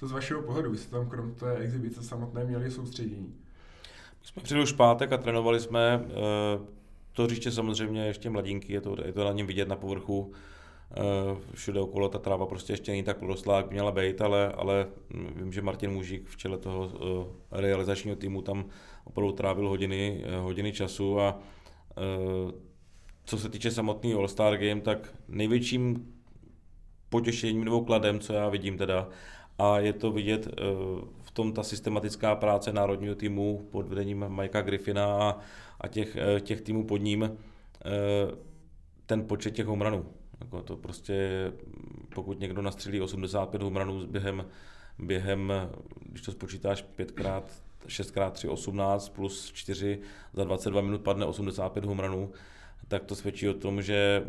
[0.00, 0.70] Co z vašeho pohledu?
[0.70, 3.34] Vy jste tam krom té exibice samotné měli soustředění?
[4.20, 6.04] My jsme přijeli už pátek a trénovali jsme.
[6.04, 6.60] Eh,
[7.12, 10.32] to říště samozřejmě ještě mladinky, je to, je to na něm vidět na povrchu.
[10.90, 10.94] Eh,
[11.54, 14.86] všude okolo ta tráva prostě ještě není tak porostlá, jak měla být, ale, ale
[15.36, 16.92] vím, že Martin Mužík v čele toho
[17.52, 18.64] eh, realizačního týmu tam
[19.04, 21.38] opravdu trávil hodiny, hodiny času a
[23.24, 26.12] co se týče samotný All-Star Game, tak největším
[27.08, 29.08] potěšením nebo kladem, co já vidím teda,
[29.60, 30.52] a je to vidět eh,
[31.22, 35.38] v tom ta systematická práce národního týmu pod vedením Mikea Griffina a,
[35.80, 37.30] a těch, eh, těch týmů pod ním, eh,
[39.06, 40.06] ten počet těch homranů.
[40.40, 41.28] Jako to prostě,
[42.14, 44.44] pokud někdo nastřelí 85 homranů během,
[44.98, 45.52] během,
[46.06, 49.98] když to spočítáš pětkrát, 6x3, 18 plus 4
[50.32, 52.30] za 22 minut padne 85 homranů,
[52.88, 54.24] tak to svědčí o tom, že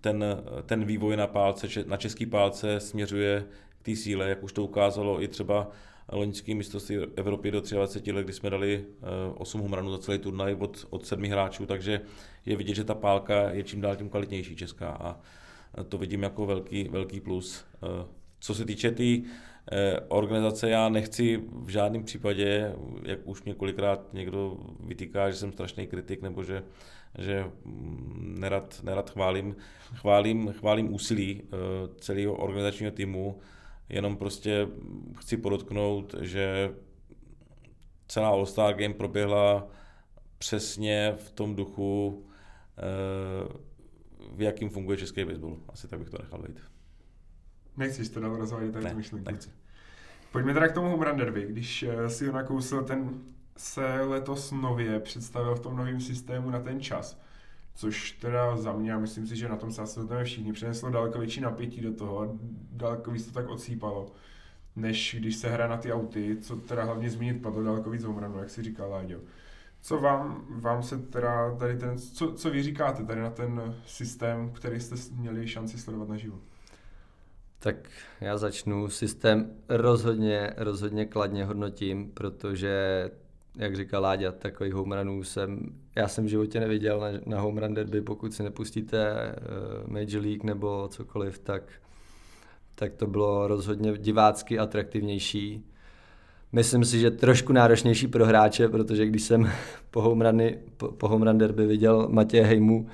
[0.00, 0.24] ten,
[0.66, 3.44] ten vývoj na, pálce, na český pálce směřuje
[3.84, 5.70] té síle, jak už to ukázalo i třeba
[6.12, 8.84] loňský mistrovství Evropy do 23 let, kdy jsme dali
[9.34, 12.00] 8 eh, humranů za celý turnaj od, od sedmi hráčů, takže
[12.46, 15.16] je vidět, že ta pálka je čím dál tím kvalitnější česká a
[15.88, 17.64] to vidím jako velký, velký plus.
[17.74, 18.06] Eh,
[18.40, 19.22] co se týče té tý,
[19.72, 25.52] eh, organizace, já nechci v žádném případě, jak už mě kolikrát někdo vytýká, že jsem
[25.52, 26.62] strašný kritik nebo že
[27.18, 29.56] že mm, nerad, nerad chválím,
[29.94, 31.56] chválím, chválím úsilí eh,
[32.00, 33.38] celého organizačního týmu,
[33.88, 34.68] jenom prostě
[35.16, 36.74] chci podotknout, že
[38.08, 39.66] celá All-Star Game proběhla
[40.38, 42.24] přesně v tom duchu,
[42.78, 43.48] eh,
[44.36, 45.58] v jakým funguje český baseball.
[45.68, 46.60] Asi tak bych to nechal být.
[47.76, 49.30] Nechceš to dál rozvádět tady ne, myšlenku?
[49.30, 49.50] nechci.
[50.32, 51.46] Pojďme teda k tomu home run derby.
[51.48, 53.20] Když eh, si ho nakousil ten
[53.56, 57.20] se letos nově představil v tom novém systému na ten čas,
[57.74, 61.18] což teda za mě, a myslím si, že na tom se asi všichni, přineslo daleko
[61.18, 62.38] větší napětí do toho
[62.72, 64.12] daleko víc to tak odsýpalo,
[64.76, 68.38] než když se hraje na ty auty, co teda hlavně zmínit padlo daleko víc omranu,
[68.38, 69.20] jak si říkal Láďo.
[69.80, 74.50] Co vám, vám se teda tady ten, co, co vy říkáte tady na ten systém,
[74.50, 76.38] který jste měli šanci sledovat naživo?
[77.58, 77.76] Tak
[78.20, 78.88] já začnu.
[78.88, 83.10] Systém rozhodně, rozhodně kladně hodnotím, protože
[83.56, 87.58] jak říkal Láďa, takových home runů jsem, já jsem v životě neviděl na, na home
[87.58, 89.14] run derby, pokud si nepustíte
[89.86, 91.62] uh, Major League nebo cokoliv, tak,
[92.74, 95.64] tak to bylo rozhodně divácky atraktivnější.
[96.52, 99.50] Myslím si, že trošku náročnější pro hráče, protože když jsem
[99.90, 102.86] po home, runy, po, po home run derby viděl Matěje Hejmu,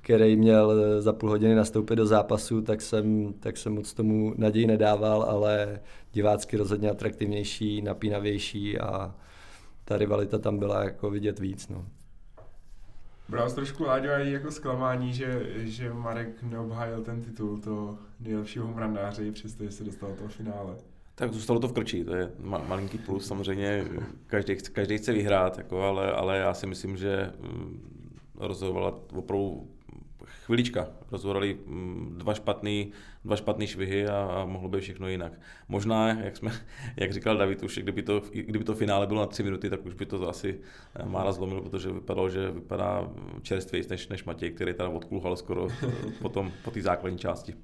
[0.00, 4.34] který měl eh, za půl hodiny nastoupit do zápasu, tak jsem, tak jsem moc tomu
[4.36, 5.80] naději nedával, ale
[6.12, 9.14] divácky rozhodně atraktivnější, napínavější a,
[9.88, 11.68] ta rivalita tam byla jako vidět víc.
[11.68, 11.84] No.
[13.28, 19.32] Bral trošku Láďo i jako zklamání, že, že Marek neobhájil ten titul to nejlepšího humrandáře,
[19.32, 20.76] přestože se dostal do toho finále.
[21.14, 23.84] Tak zůstalo to v krčí, to je malinký plus, samozřejmě
[24.26, 27.80] každý, každý chce vyhrát, jako, ale, ale já si myslím, že mm,
[28.36, 29.68] rozhodovala opravdu
[30.48, 30.88] chvilička.
[31.12, 32.92] Rozhodali mm, dva špatný,
[33.24, 35.32] dva špatný švihy a, a mohlo by všechno jinak.
[35.68, 36.52] Možná, jak, jsme,
[36.96, 39.94] jak říkal David, už kdyby to, kdyby to finále bylo na tři minuty, tak už
[39.94, 40.60] by to asi
[40.96, 43.10] eh, Mára zlomil, protože vypadalo, že vypadá
[43.42, 45.68] čerstvěji než, než Matěj, který tam odkluhal skoro
[46.22, 47.54] potom, po té základní části.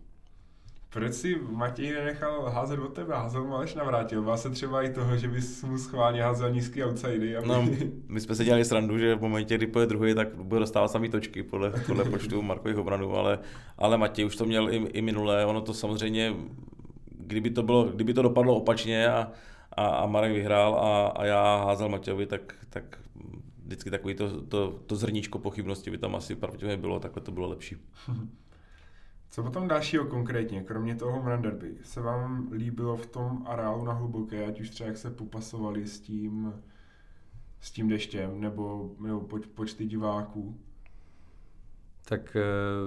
[0.95, 4.23] Proč si Matěj nenechal házet od tebe, házel mu až navrátil?
[4.23, 7.37] Bál se třeba i toho, že bys mu schválně házel nízký outsidy?
[7.37, 7.49] Aby...
[7.49, 7.69] No,
[8.09, 11.09] my jsme se dělali srandu, že v momentě, kdy pojede druhý, tak bude dostávat samý
[11.09, 13.39] točky podle, podle počtu Markových obranů, ale,
[13.79, 16.35] ale Matěj už to měl i, i minulé, ono to samozřejmě,
[17.11, 19.31] kdyby to, bylo, kdyby to dopadlo opačně a,
[19.73, 22.99] a, a Marek vyhrál a, a já házel Matějovi, tak, tak
[23.65, 27.49] vždycky takový to, to, to zrníčko pochybnosti by tam asi pravděpodobně bylo, takhle to bylo
[27.49, 27.77] lepší.
[29.31, 33.85] Co potom dalšího konkrétně, kromě toho home run derby, se vám líbilo v tom areálu
[33.85, 36.55] na hluboké, ať už třeba jak se popasovali s tím,
[37.61, 40.59] s tím deštěm, nebo, nebo poč, počty diváků?
[42.09, 42.37] Tak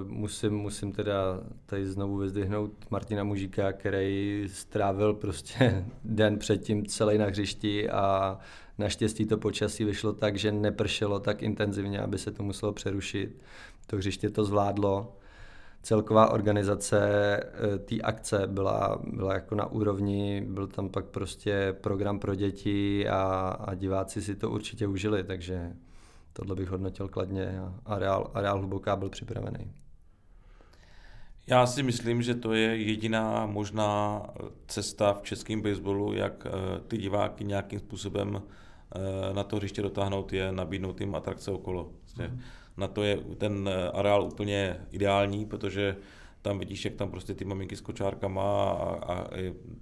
[0.04, 7.18] uh, musím, musím teda tady znovu vyzdvihnout Martina Mužíka, který strávil prostě den předtím celý
[7.18, 8.38] na hřišti a
[8.78, 13.42] naštěstí to počasí vyšlo tak, že nepršelo tak intenzivně, aby se to muselo přerušit.
[13.86, 15.17] To hřiště to zvládlo
[15.88, 17.00] celková organizace
[17.36, 23.08] eh, té akce byla, byla jako na úrovni, byl tam pak prostě program pro děti
[23.08, 25.72] a, a diváci si to určitě užili, takže
[26.32, 29.72] tohle bych hodnotil kladně a, a, Real, a Real Hluboká byl připravený.
[31.46, 34.22] Já si myslím, že to je jediná možná
[34.66, 40.32] cesta v českém baseballu, jak eh, ty diváky nějakým způsobem eh, na to hřiště dotáhnout,
[40.32, 41.92] je nabídnout jim atrakce okolo.
[42.18, 42.40] Mm.
[42.78, 45.96] Na to je ten eh, areál úplně ideální, protože
[46.42, 49.28] tam vidíš, jak tam prostě ty maminky s kočárkama a, a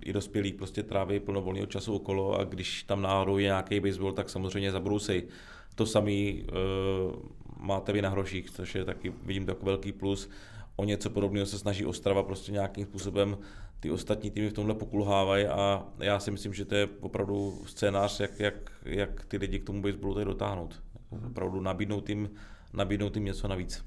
[0.05, 4.13] i dospělí prostě tráví plno volného času okolo a když tam náhodou je nějaký baseball,
[4.13, 5.27] tak samozřejmě zabrousej.
[5.75, 7.15] To samý uh,
[7.57, 10.31] máte vy na hroších, což je taky, vidím, jako velký plus
[10.77, 13.39] o něco podobného se snaží Ostrava prostě nějakým způsobem
[13.81, 18.21] ty ostatní týmy v tomhle pokulhávají a já si myslím, že to je opravdu scénář,
[18.21, 18.55] jak, jak,
[18.85, 20.83] jak ty lidi k tomu baseballu tady dotáhnout.
[21.27, 22.31] Opravdu nabídnout jim,
[22.77, 23.85] nabídnout jim něco navíc.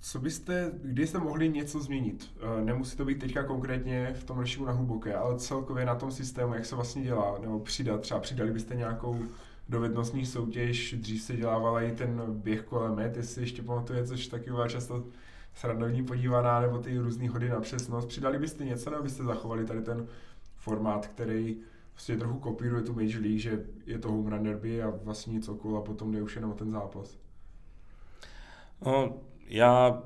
[0.00, 2.30] Co byste, kdy jste mohli něco změnit?
[2.40, 6.10] Eh, nemusí to být teďka konkrétně v tom režimu na hluboké, ale celkově na tom
[6.10, 9.18] systému, jak se vlastně dělá, nebo přidat, třeba přidali byste nějakou
[9.68, 14.50] dovednostní soutěž, dřív se dělávala i ten běh kolem met, jestli ještě pamatuje, což taky
[14.50, 15.04] byla často
[15.54, 18.06] srandovní podívaná, nebo ty různé hody na přesnost.
[18.06, 20.06] Přidali byste něco, nebo byste zachovali tady ten
[20.56, 21.56] formát, který
[21.98, 25.48] vlastně trochu kopíruje tu Major League, že je to home run derby a vlastně nic
[25.48, 27.18] okolo a potom jde už jenom ten zápas?
[28.86, 30.02] No, já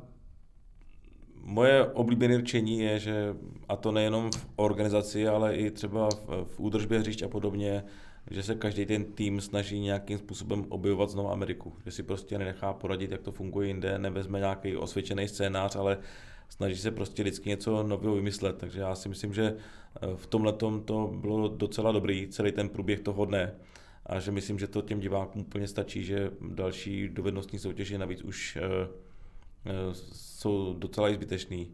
[1.45, 3.37] Moje oblíbené řečení je, že
[3.69, 7.85] a to nejenom v organizaci, ale i třeba v, v údržbě hřišť a podobně,
[8.31, 11.73] že se každý ten tým snaží nějakým způsobem objevovat znovu Ameriku.
[11.85, 15.99] Že si prostě nenechá poradit, jak to funguje jinde, nevezme nějaký osvědčený scénář, ale
[16.53, 18.59] snaží se prostě vždycky něco nového vymyslet.
[18.59, 23.01] Takže já si myslím, že eh, v tomhle to bylo docela dobrý, celý ten průběh
[23.01, 23.55] toho dne.
[24.07, 28.57] A že myslím, že to těm divákům úplně stačí, že další dovednostní soutěže navíc už
[28.57, 28.62] uh,
[29.73, 31.71] uh, jsou docela zbytečný.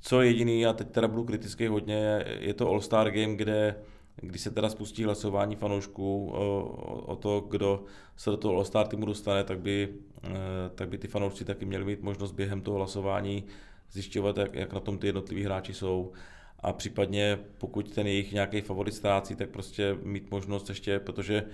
[0.00, 3.76] Co jediný, já teď teda budu kritický hodně, je to All-Star Game, kde
[4.16, 6.62] když se teda spustí hlasování fanoušků o,
[7.06, 7.84] o to, kdo
[8.16, 9.88] se do toho All-Star týmu dostane, tak by,
[10.24, 10.30] eh,
[10.74, 13.44] tak by ty fanoušci taky měli mít možnost během toho hlasování
[13.92, 16.12] zjišťovat, jak, jak na tom ty jednotliví hráči jsou
[16.60, 21.44] a případně pokud ten jejich nějaký favorit ztrácí, tak prostě mít možnost ještě, protože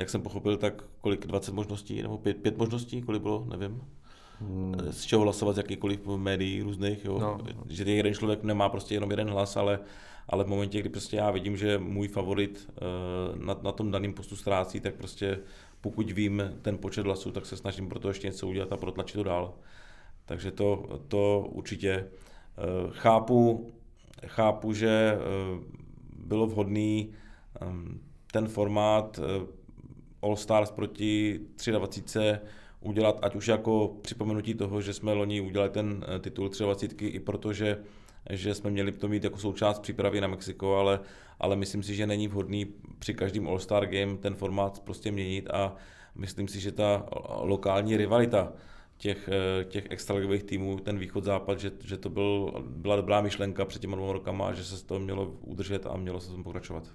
[0.00, 3.82] jak jsem pochopil, tak kolik, 20 možností, nebo 5, 5 možností, kolik bylo, nevím.
[4.40, 4.74] Hmm.
[4.90, 7.18] Z čeho hlasovat z jakýkoliv médií různých, jo.
[7.18, 7.38] No.
[7.68, 9.78] že jeden člověk nemá prostě jenom jeden hlas, ale
[10.28, 12.82] ale v momentě, kdy prostě já vidím, že můj favorit eh,
[13.44, 15.38] na, na tom daném postu ztrácí, tak prostě
[15.80, 19.14] pokud vím ten počet hlasů, tak se snažím pro to ještě něco udělat a protlačit
[19.14, 19.54] to dál.
[20.26, 22.10] Takže to, to určitě eh,
[22.90, 23.70] chápu,
[24.26, 25.18] chápu, že eh,
[26.26, 27.12] bylo vhodný
[28.32, 29.20] ten formát
[30.22, 32.20] All Stars proti 23
[32.80, 37.78] udělat, ať už jako připomenutí toho, že jsme loni udělali ten titul 23 i protože
[38.30, 41.00] že jsme měli to mít jako součást přípravy na Mexiko, ale,
[41.40, 42.66] ale myslím si, že není vhodný
[42.98, 45.76] při každém All-Star Game ten formát prostě měnit a
[46.14, 47.06] myslím si, že ta
[47.40, 48.52] lokální rivalita
[48.96, 53.82] těch, eh, těch extraligových týmů, ten východ-západ, že, že to byl, byla dobrá myšlenka před
[53.82, 56.92] těma dvěma rokama a že se to mělo udržet a mělo se tom pokračovat.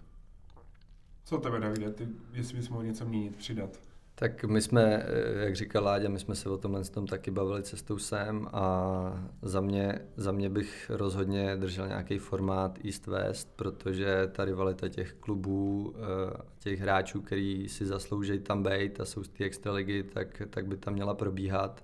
[1.26, 3.80] Co tebe, Davide, ty, jestli bys mohl něco měnit, přidat?
[4.20, 7.64] Tak my jsme, eh, jak říkal Láďa, my jsme se o tomhle tom taky bavili
[7.64, 14.46] cestou sem a za mě, za mě bych rozhodně držel nějaký formát East-West, protože ta
[14.46, 19.44] rivalita těch klubů, eh, těch hráčů, který si zaslouží tam být a jsou z té
[19.44, 21.84] extraligy, tak, tak by tam měla probíhat.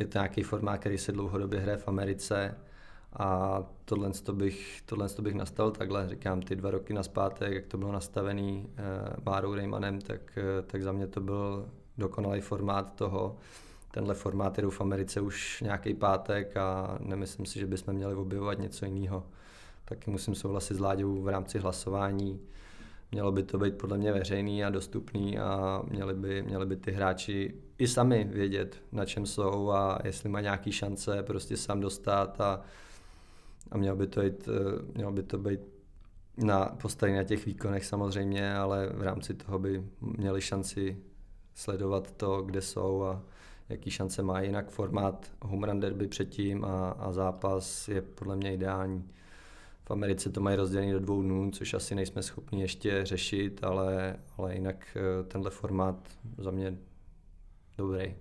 [0.00, 2.56] Je to nějaký formát, který se dlouhodobě hraje v Americe
[3.12, 7.92] a tohle bych, tohle bych nastavil takhle, říkám, ty dva roky naspátek, jak to bylo
[7.92, 13.36] nastavený uh, Márou Raymanem, tak, uh, tak za mě to byl dokonalý formát toho.
[13.90, 18.58] Tenhle formát je v Americe už nějaký pátek a nemyslím si, že bychom měli objevovat
[18.58, 19.26] něco jiného.
[19.84, 22.40] Taky musím souhlasit s Láďou v rámci hlasování.
[23.12, 26.92] Mělo by to být podle mě veřejný a dostupný a měli by, měli by ty
[26.92, 32.40] hráči i sami vědět, na čem jsou a jestli má nějaký šance prostě sám dostat
[32.40, 32.64] a
[33.70, 35.60] a mělo by to, jít, eh, mělo by to být
[36.36, 40.96] na, postavení na těch výkonech samozřejmě, ale v rámci toho by měli šanci
[41.54, 43.22] sledovat to, kde jsou a
[43.68, 44.40] jaký šance má.
[44.40, 49.08] Jinak formát home run derby předtím a, a zápas je podle mě ideální.
[49.90, 54.54] Americe to mají rozdělený do dvou dnů, což asi nejsme schopni ještě řešit, ale, ale
[54.54, 56.78] jinak eh, tenhle formát za mě
[57.78, 58.14] dobrý.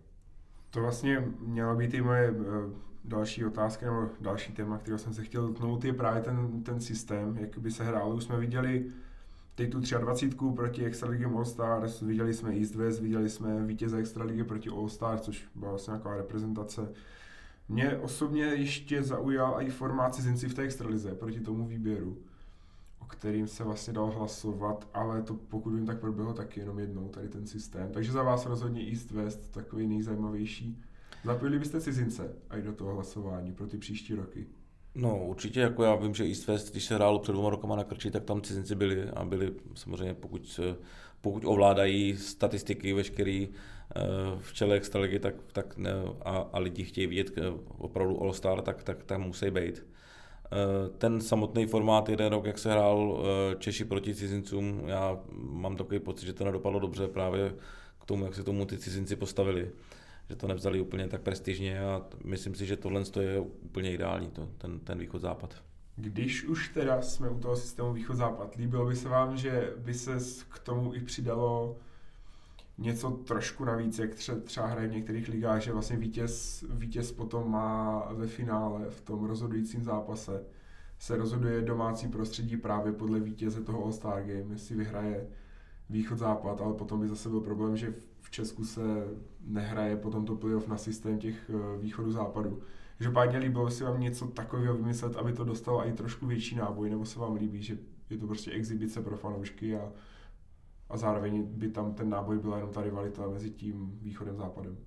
[0.70, 5.24] To vlastně mělo být i moje eh, další otázka nebo další téma, kterého jsem se
[5.24, 8.16] chtěl dotknout, je právě ten, ten systém, jak by se hrálo.
[8.16, 8.86] Už jsme viděli
[9.56, 14.44] teď tu 23 proti Extraligy All Stars, viděli jsme East West, viděli jsme vítěze Extraligy
[14.44, 16.94] proti All Stars, což byla vlastně nějaká reprezentace.
[17.70, 22.18] Mě osobně ještě zaujal i formát cizinci v té extralize proti tomu výběru,
[23.00, 27.10] o kterým se vlastně dal hlasovat, ale to pokud vím, tak proběhlo taky jenom jednou
[27.10, 27.92] tady ten systém.
[27.92, 30.82] Takže za vás rozhodně East West takový nejzajímavější.
[31.24, 34.48] Zapojili byste cizince i do toho hlasování pro ty příští roky?
[34.96, 37.84] No určitě, jako já vím, že East West, když se hrálo před dvěma rokama na
[37.84, 40.60] Krči, tak tam cizinci byli a byli samozřejmě, pokud,
[41.22, 43.50] pokud ovládají statistiky veškerý
[44.40, 47.42] v čele extraligy, tak, tak ne, a, a lidi chtějí vidět eh,
[47.78, 49.86] opravdu All-Star, tak, tak tam musí být.
[50.46, 53.24] Eh, ten samotný formát jeden rok, jak se hrál
[53.60, 57.56] Češi proti cizincům, já mám takový pocit, že to nedopadlo dobře právě
[58.02, 59.72] k tomu, jak se tomu ty cizinci postavili
[60.30, 64.50] že to nevzali úplně tak prestižně a myslím si, že tohle je úplně ideální, to,
[64.58, 65.56] ten, ten východ-západ.
[65.96, 70.18] Když už teda jsme u toho systému východ-západ, líbilo by se vám, že by se
[70.50, 71.78] k tomu i přidalo
[72.80, 77.52] něco trošku navíc, jak tře- třeba hraje v některých ligách, že vlastně vítěz, vítěz potom
[77.52, 80.44] má ve finále, v tom rozhodujícím zápase,
[81.00, 85.28] se rozhoduje domácí prostředí právě podle vítěze toho All-Star Game, jestli vyhraje
[85.90, 88.82] východ-západ, ale potom by zase byl problém, že v Česku se
[89.42, 92.62] nehraje potom to playoff na systém těch eh, východu-západu.
[92.98, 97.06] Každopádně líbilo si vám něco takového vymyslet, aby to dostalo i trošku větší náboj, nebo
[97.06, 97.78] se vám líbí, že
[98.10, 99.92] je to prostě exibice pro fanoušky a,
[100.90, 104.78] a zároveň by tam ten náboj byla jenom ta rivalita mezi tím východem a západem?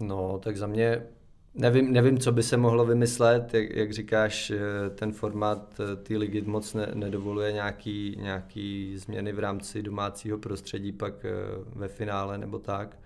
[0.00, 1.06] No, tak za mě
[1.54, 6.16] Nevím, nevím, co by se mohlo vymyslet, jak, jak říkáš, eh, ten formát eh, té
[6.16, 11.30] ligy moc ne, nedovoluje nějaký, nějaký změny v rámci domácího prostředí pak eh,
[11.74, 12.98] ve finále nebo tak.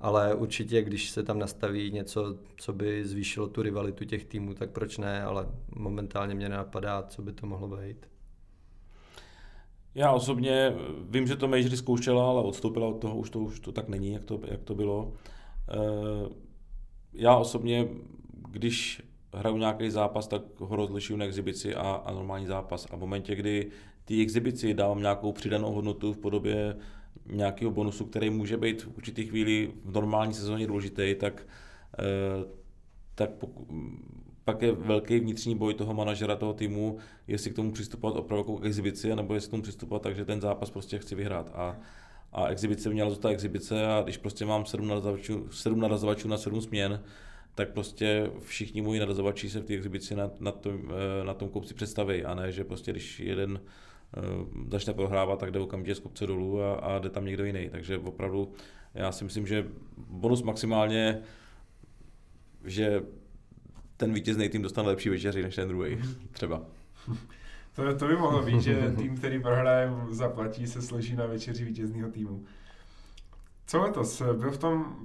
[0.00, 4.70] Ale určitě, když se tam nastaví něco, co by zvýšilo tu rivalitu těch týmů, tak
[4.70, 8.09] proč ne, ale momentálně mě nenapadá, co by to mohlo být.
[9.94, 10.72] Já osobně
[11.10, 14.12] vím, že to Majory zkoušela, ale odstoupila od toho, už to, už to tak není,
[14.12, 15.12] jak to, jak to bylo
[17.12, 17.88] já osobně,
[18.50, 19.02] když
[19.34, 22.86] hraju nějaký zápas, tak ho rozlišuju na exibici a, a normální zápas.
[22.90, 23.70] A v momentě, kdy
[24.04, 26.76] ty exibici dávám nějakou přidanou hodnotu v podobě
[27.26, 31.46] nějakého bonusu, který může být v určitý chvíli v normální sezóně důležitý, tak,
[31.98, 32.44] eh,
[33.14, 33.30] tak
[34.44, 36.98] pak je velký vnitřní boj toho manažera, toho týmu,
[37.28, 40.24] jestli k tomu přistupovat opravdu jako k exibici, nebo jestli k tomu přistupovat tak, že
[40.24, 41.50] ten zápas prostě chci vyhrát.
[41.54, 41.76] A
[42.32, 46.60] a exibice měla zůstat exibice a když prostě mám sedm narazovačů, sedm narazovačů na sedm
[46.60, 47.02] směn,
[47.54, 51.48] tak prostě všichni moji narazovači se v té exibici na, na, tom, eh, na tom
[51.48, 53.60] kopci představí a ne, že prostě když jeden
[54.16, 57.68] uh, začne prohrávat, tak jde okamžitě z kopce dolů a, a jde tam někdo jiný.
[57.70, 58.52] Takže opravdu
[58.94, 61.22] já si myslím, že bonus maximálně,
[62.64, 63.02] že
[64.00, 65.98] ten vítězný tým dostane lepší večeři než ten druhý,
[66.32, 66.62] třeba.
[67.74, 72.10] To, to by mohlo být, že tým, který prohraje, zaplatí, se složí na večeři vítězného
[72.10, 72.44] týmu.
[73.66, 74.22] Co letos?
[74.22, 74.96] Byl v tom,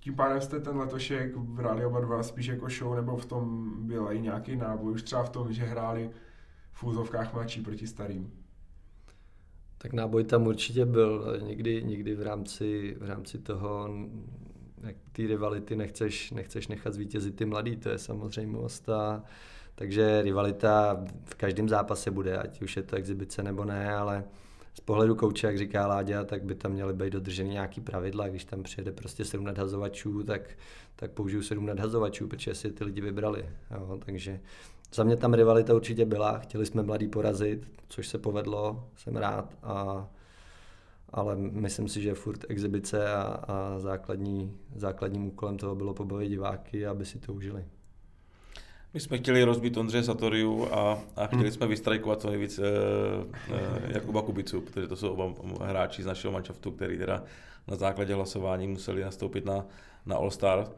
[0.00, 4.08] tím pádem jste ten letošek hráli oba dva spíš jako show, nebo v tom byl
[4.12, 6.10] i nějaký náboj, už třeba v tom, že hráli
[6.72, 8.32] v úzovkách mladší proti starým?
[9.78, 13.88] Tak náboj tam určitě byl, někdy, někdy v rámci, v rámci toho
[15.12, 19.22] ty rivality nechceš, nechceš nechat zvítězit ty mladý, to je samozřejmost a
[19.74, 24.24] takže rivalita v každém zápase bude, ať už je to exibice nebo ne, ale
[24.74, 28.28] z pohledu kouče, jak říká Láďa, tak by tam měly být dodrženy nějaký pravidla.
[28.28, 30.50] Když tam přijede prostě sedm nadhazovačů, tak,
[30.96, 33.48] tak použiju sedm nadhazovačů, protože si ty lidi vybrali.
[33.70, 34.40] Jo, takže
[34.94, 39.58] za mě tam rivalita určitě byla, chtěli jsme mladý porazit, což se povedlo, jsem rád,
[39.62, 40.08] a,
[41.12, 46.86] ale myslím si, že furt exibice a, a základní, základním úkolem toho bylo pobavit diváky,
[46.86, 47.64] aby si to užili.
[48.94, 51.52] My jsme chtěli rozbít Ondřeje Satoriu a, a chtěli hmm.
[51.52, 52.62] jsme vystrajkovat co nejvíc e,
[53.54, 55.34] e, Jakuba Kubicu, protože to jsou oba
[55.66, 57.24] hráči z našeho manšaftu, který teda
[57.68, 59.66] na základě hlasování museli nastoupit na,
[60.06, 60.68] na All-Star.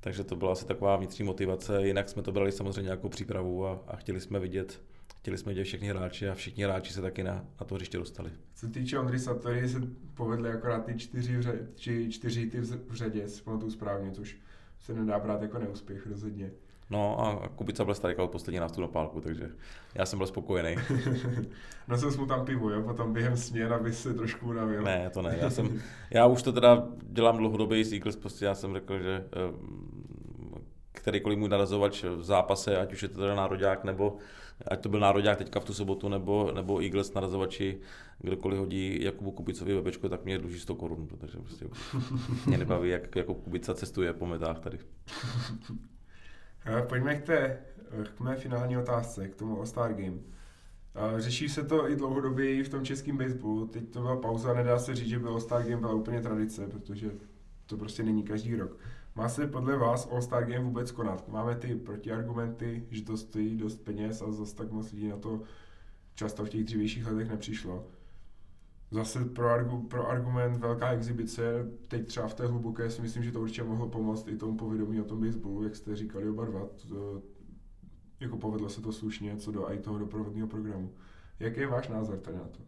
[0.00, 1.86] Takže to byla asi taková vnitřní motivace.
[1.86, 4.80] Jinak jsme to brali samozřejmě jako přípravu a, a chtěli jsme vidět,
[5.20, 8.30] chtěli jsme vidět všechny hráči a všichni hráči se taky na, na to hřiště dostali.
[8.54, 9.80] Co se týče Ondry Satory, se
[10.14, 14.36] povedly akorát ty čtyři, vře, či, čtyři ty v řadě, si pamatuju správně, což
[14.78, 16.50] se nedá brát jako neúspěch rozhodně.
[16.90, 19.50] No a Kubica byl starý poslední nástup na pálku, takže
[19.94, 20.76] já jsem byl spokojený.
[21.88, 24.82] Nosil jsem mu tam pivo, jo, potom během směn, aby se trošku unavil.
[24.82, 28.54] Ne, to ne, já jsem, já už to teda dělám dlouhodobě s Eagles, prostě já
[28.54, 29.54] jsem řekl, že eh,
[31.00, 34.16] kterýkoliv můj narazovač v zápase, ať už je to teda nároďák, nebo
[34.68, 37.80] ať to byl nároďák teďka v tu sobotu, nebo, nebo Eagles narazovači,
[38.18, 41.66] kdokoliv hodí Jakubu Kubicovi bebečko, tak mě dluží 100 korun, protože prostě
[42.46, 44.78] mě nebaví, jak jako Kubica cestuje po metách tady.
[46.88, 47.58] Pojďme k té
[48.16, 50.18] k mé finální otázce, k tomu All-Star Game.
[51.16, 53.66] Řeší se to i dlouhodobě v tom českém baseballu.
[53.66, 57.10] Teď to byla pauza, nedá se říct, že bylo Star Game byla úplně tradice, protože
[57.66, 58.78] to prostě není každý rok.
[59.14, 61.28] Má se podle vás All-Star Game vůbec konat?
[61.28, 65.42] Máme ty protiargumenty, že to stojí dost peněz a zase tak moc lidí na to
[66.14, 67.86] často v těch dřívějších letech nepřišlo.
[68.90, 73.32] Zase pro, argu, pro argument velká exibice, teď třeba v té hluboké si myslím, že
[73.32, 76.66] to určitě mohlo pomoct i tomu povědomí o tom baseballu, jak jste říkali oba dva.
[76.88, 77.22] To,
[78.20, 80.94] jako povedlo se to slušně, co do i toho doprovodného programu.
[81.40, 82.58] Jaký je váš názor tady na to?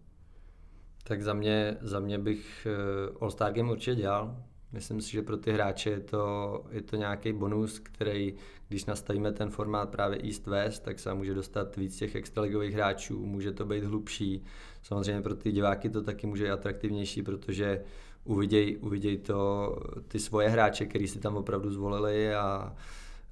[1.05, 4.45] Tak za mě, za mě bych eh, All-Star Game určitě dělal.
[4.73, 8.35] Myslím si, že pro ty hráče je to, je to nějaký bonus, který,
[8.69, 13.53] když nastavíme ten formát právě East-West, tak se může dostat víc těch extraligových hráčů, může
[13.53, 14.45] to být hlubší.
[14.83, 17.85] Samozřejmě pro ty diváky to taky může být atraktivnější, protože
[18.25, 19.77] uvidějí uviděj to
[20.09, 22.77] ty svoje hráče, který si tam opravdu zvolili a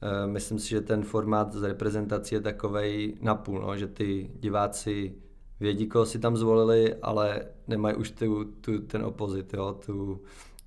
[0.03, 5.15] e, myslím si, že ten formát z reprezentací je takovej napůl, no, že ty diváci
[5.61, 10.21] vědí, koho si tam zvolili, ale nemají už tu, tu, ten opozit, jo, tu,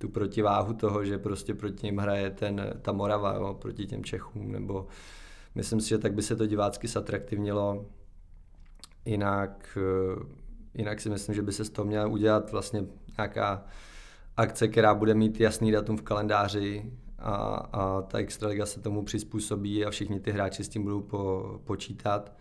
[0.03, 4.51] tu protiváhu toho, že prostě proti ním hraje ten, ta Morava jo, proti těm Čechům,
[4.51, 4.87] nebo
[5.55, 7.85] myslím si, že tak by se to divácky zatraktivnilo.
[9.05, 10.23] Jinak, eh,
[10.73, 12.85] jinak si myslím, že by se z toho měla udělat vlastně
[13.17, 13.65] nějaká
[14.37, 17.35] akce, která bude mít jasný datum v kalendáři a,
[17.71, 22.33] a ta Extraliga se tomu přizpůsobí a všichni ty hráči s tím budou po, počítat.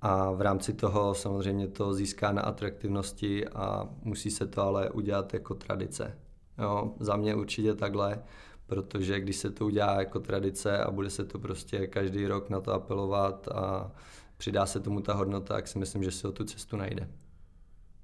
[0.00, 5.34] A v rámci toho samozřejmě to získá na atraktivnosti a musí se to ale udělat
[5.34, 6.21] jako tradice.
[6.58, 8.22] Jo, za mě určitě takhle,
[8.66, 12.60] protože když se to udělá jako tradice a bude se to prostě každý rok na
[12.60, 13.92] to apelovat a
[14.36, 17.08] přidá se tomu ta hodnota, tak si myslím, že si o tu cestu najde.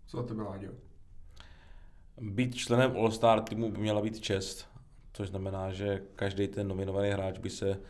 [0.07, 0.59] Co to byla,
[2.21, 4.69] Být členem All-Star týmu by měla být čest,
[5.13, 7.81] což znamená, že každý ten nominovaný hráč by se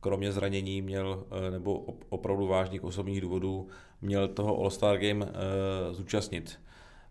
[0.00, 1.74] kromě zranění měl, eh, nebo
[2.08, 3.68] opravdu vážných osobních důvodů,
[4.00, 5.32] měl toho All-Star Game uh,
[5.92, 6.60] zúčastnit.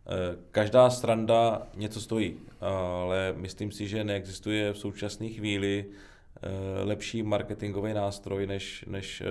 [0.10, 7.24] Eh, každá stranda něco stojí, ale myslím si, že neexistuje v současné chvíli eh, lepší
[7.24, 9.26] marketingový nástroj než, než eh,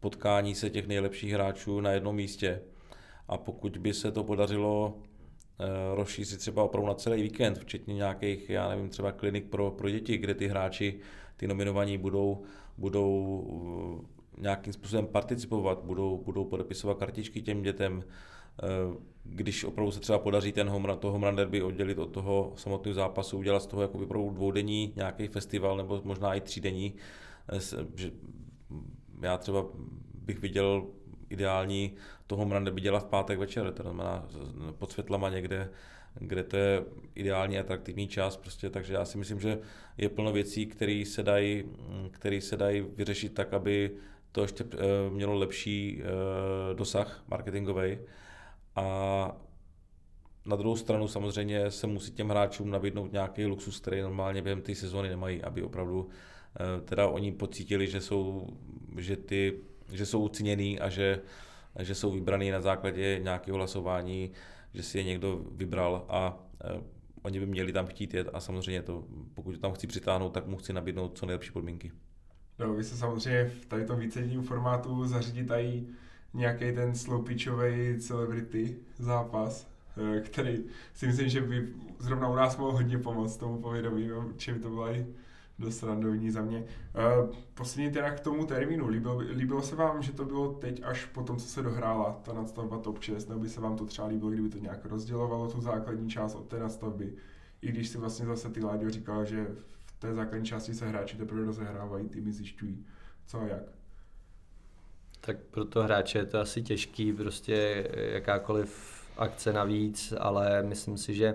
[0.00, 2.60] potkání se těch nejlepších hráčů na jednom místě.
[3.28, 4.98] A pokud by se to podařilo
[5.94, 10.18] rozšířit třeba opravdu na celý víkend, včetně nějakých, já nevím, třeba klinik pro, pro děti,
[10.18, 11.00] kde ty hráči,
[11.36, 12.42] ty nominovaní budou,
[12.76, 14.04] budou
[14.38, 18.04] nějakým způsobem participovat, budou, budou podepisovat kartičky těm dětem,
[19.30, 22.94] když opravdu se třeba podaří ten home run, to home derby oddělit od toho samotného
[22.94, 26.94] zápasu, udělat z toho jako opravdu dvoudenní nějaký festival nebo možná i třídenní.
[27.52, 28.10] Eh,
[29.22, 29.64] já třeba
[30.14, 30.86] bych viděl
[31.30, 31.92] ideální
[32.26, 34.28] toho home derby dělat v pátek večer, to znamená
[34.78, 35.70] pod světlama někde,
[36.14, 36.84] kde to je
[37.14, 39.58] ideální atraktivní čas, prostě, takže já si myslím, že
[39.98, 41.64] je plno věcí, které se dají,
[42.56, 43.90] dají vyřešit tak, aby
[44.32, 46.02] to ještě eh, mělo lepší
[46.74, 47.98] dosah marketingový.
[48.78, 49.36] A
[50.46, 54.74] na druhou stranu samozřejmě se musí těm hráčům nabídnout nějaký luxus, který normálně během té
[54.74, 58.48] sezóny nemají, aby opravdu eh, teda oni pocítili, že jsou,
[58.98, 59.60] že ty,
[59.92, 61.20] že jsou uceněný a že,
[61.78, 64.30] že jsou vybraný na základě nějakého hlasování,
[64.74, 66.80] že si je někdo vybral a eh,
[67.22, 69.04] oni by měli tam chtít jet a samozřejmě to,
[69.34, 71.92] pokud tam chci přitáhnout, tak mu chci nabídnout co nejlepší podmínky.
[72.58, 74.00] No, vy se samozřejmě v tady tom
[74.42, 75.86] formátu zařídit i
[76.34, 79.68] nějaký ten slopičový celebrity zápas,
[80.16, 80.64] eh, který
[80.94, 81.68] si myslím, že by
[81.98, 85.06] zrovna u nás mohl hodně pomoct tomu povědomí, či by to bylo i
[85.58, 86.64] dost randovní za mě.
[86.94, 88.88] Eh, poslední teda k tomu termínu.
[88.88, 92.32] Líbilo, líbilo se vám, že to bylo teď až po tom, co se dohrála ta
[92.32, 95.60] nadstavba Top 6, nebo by se vám to třeba líbilo, kdyby to nějak rozdělovalo tu
[95.60, 97.12] základní část od té nadstavby?
[97.62, 99.46] I když si vlastně zase ty Láďo říkal, že
[99.86, 102.86] v té základní části se hráči teprve rozehrávají, týmy zjišťují
[103.26, 103.77] co a jak.
[105.28, 111.14] Tak pro to hráče je to asi těžký, prostě jakákoliv akce navíc, ale myslím si,
[111.14, 111.34] že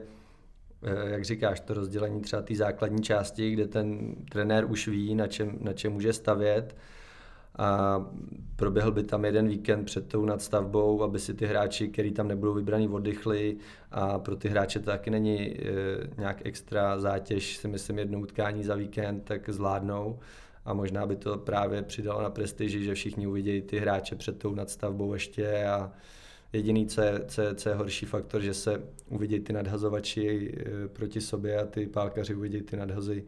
[0.83, 5.27] eh, jak říkáš, to rozdělení třeba té základní části, kde ten trenér už ví, na
[5.27, 6.75] čem, na čem může stavět.
[7.57, 7.99] A
[8.55, 12.53] proběhl by tam jeden víkend před tou nadstavbou, aby si ty hráči, kteří tam nebudou
[12.53, 13.57] vybraní, oddychli.
[13.91, 15.57] A pro ty hráče to taky není e,
[16.17, 20.19] nějak extra zátěž, si myslím jedno utkání za víkend, tak zvládnou
[20.65, 24.55] a možná by to právě přidalo na prestiži, že všichni uvidějí ty hráče před tou
[24.55, 25.91] nadstavbou ještě a
[26.53, 30.87] jediný, co je, co, je, co je horší faktor, že se uvidějí ty nadhazovači eh,
[30.87, 33.25] proti sobě a ty pálkaři uvidějí ty nadhozy,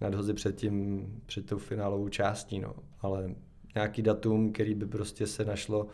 [0.00, 2.74] nadhozy před, tím, před tou finálovou částí, no.
[3.00, 3.34] ale
[3.74, 5.86] nějaký datum, který by prostě se našlo,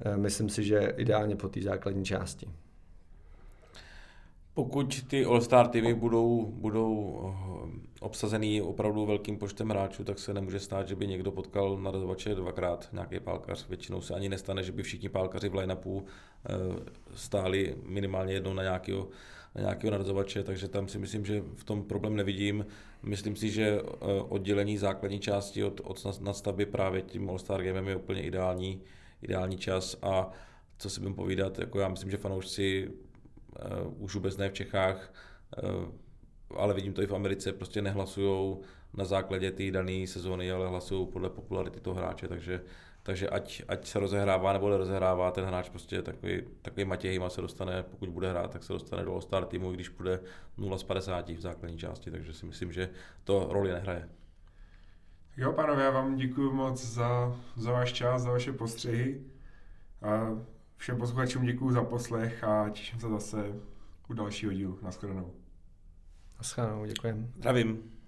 [0.00, 2.48] eh, myslím si, že ideálně po té základní části.
[4.54, 10.60] Pokud ty All-Star týmy budou, budou eh, obsazený opravdu velkým počtem hráčů, tak se nemůže
[10.60, 13.68] stát, že by někdo potkal narazovače dvakrát nějaký pálkař.
[13.68, 16.52] Většinou se ani nestane, že by všichni pálkaři v line-upu eh,
[17.14, 19.08] stáli minimálně jednou na nějakého,
[19.54, 22.66] na nějakého narazovače, takže tam si myslím, že v tom problém nevidím.
[23.02, 27.96] Myslím si, že eh, oddělení základní části od, od nadstavby právě tím All-Star Gamem je
[27.96, 28.80] úplně ideální,
[29.22, 30.30] ideální čas a
[30.78, 32.90] co si budeme povídat, jako já myslím, že fanoušci
[33.96, 35.12] už vůbec ne v Čechách,
[35.62, 38.56] uh, ale vidím to i v Americe, prostě nehlasují
[38.94, 42.62] na základě té dané sezóny, ale hlasují podle popularity toho hráče, takže,
[43.02, 47.82] takže ať, ať se rozehrává nebo nerozehrává, ten hráč prostě takový, takový Matěj se dostane,
[47.82, 50.20] pokud bude hrát, tak se dostane do All-Star týmu, když bude
[50.58, 52.88] 0 z 50 v základní části, takže si myslím, že
[53.24, 54.08] to roli nehraje.
[55.36, 59.20] Jo, pánové, já vám děkuji moc za, za váš čas, za vaše postřehy.
[60.02, 60.38] A
[60.80, 63.52] všem posluchačům děkuji za poslech a těším se zase
[64.08, 64.78] u dalšího dílu.
[64.82, 65.32] Naschledanou.
[66.38, 67.28] Naschledanou, děkujeme.
[67.36, 67.99] Zdravím.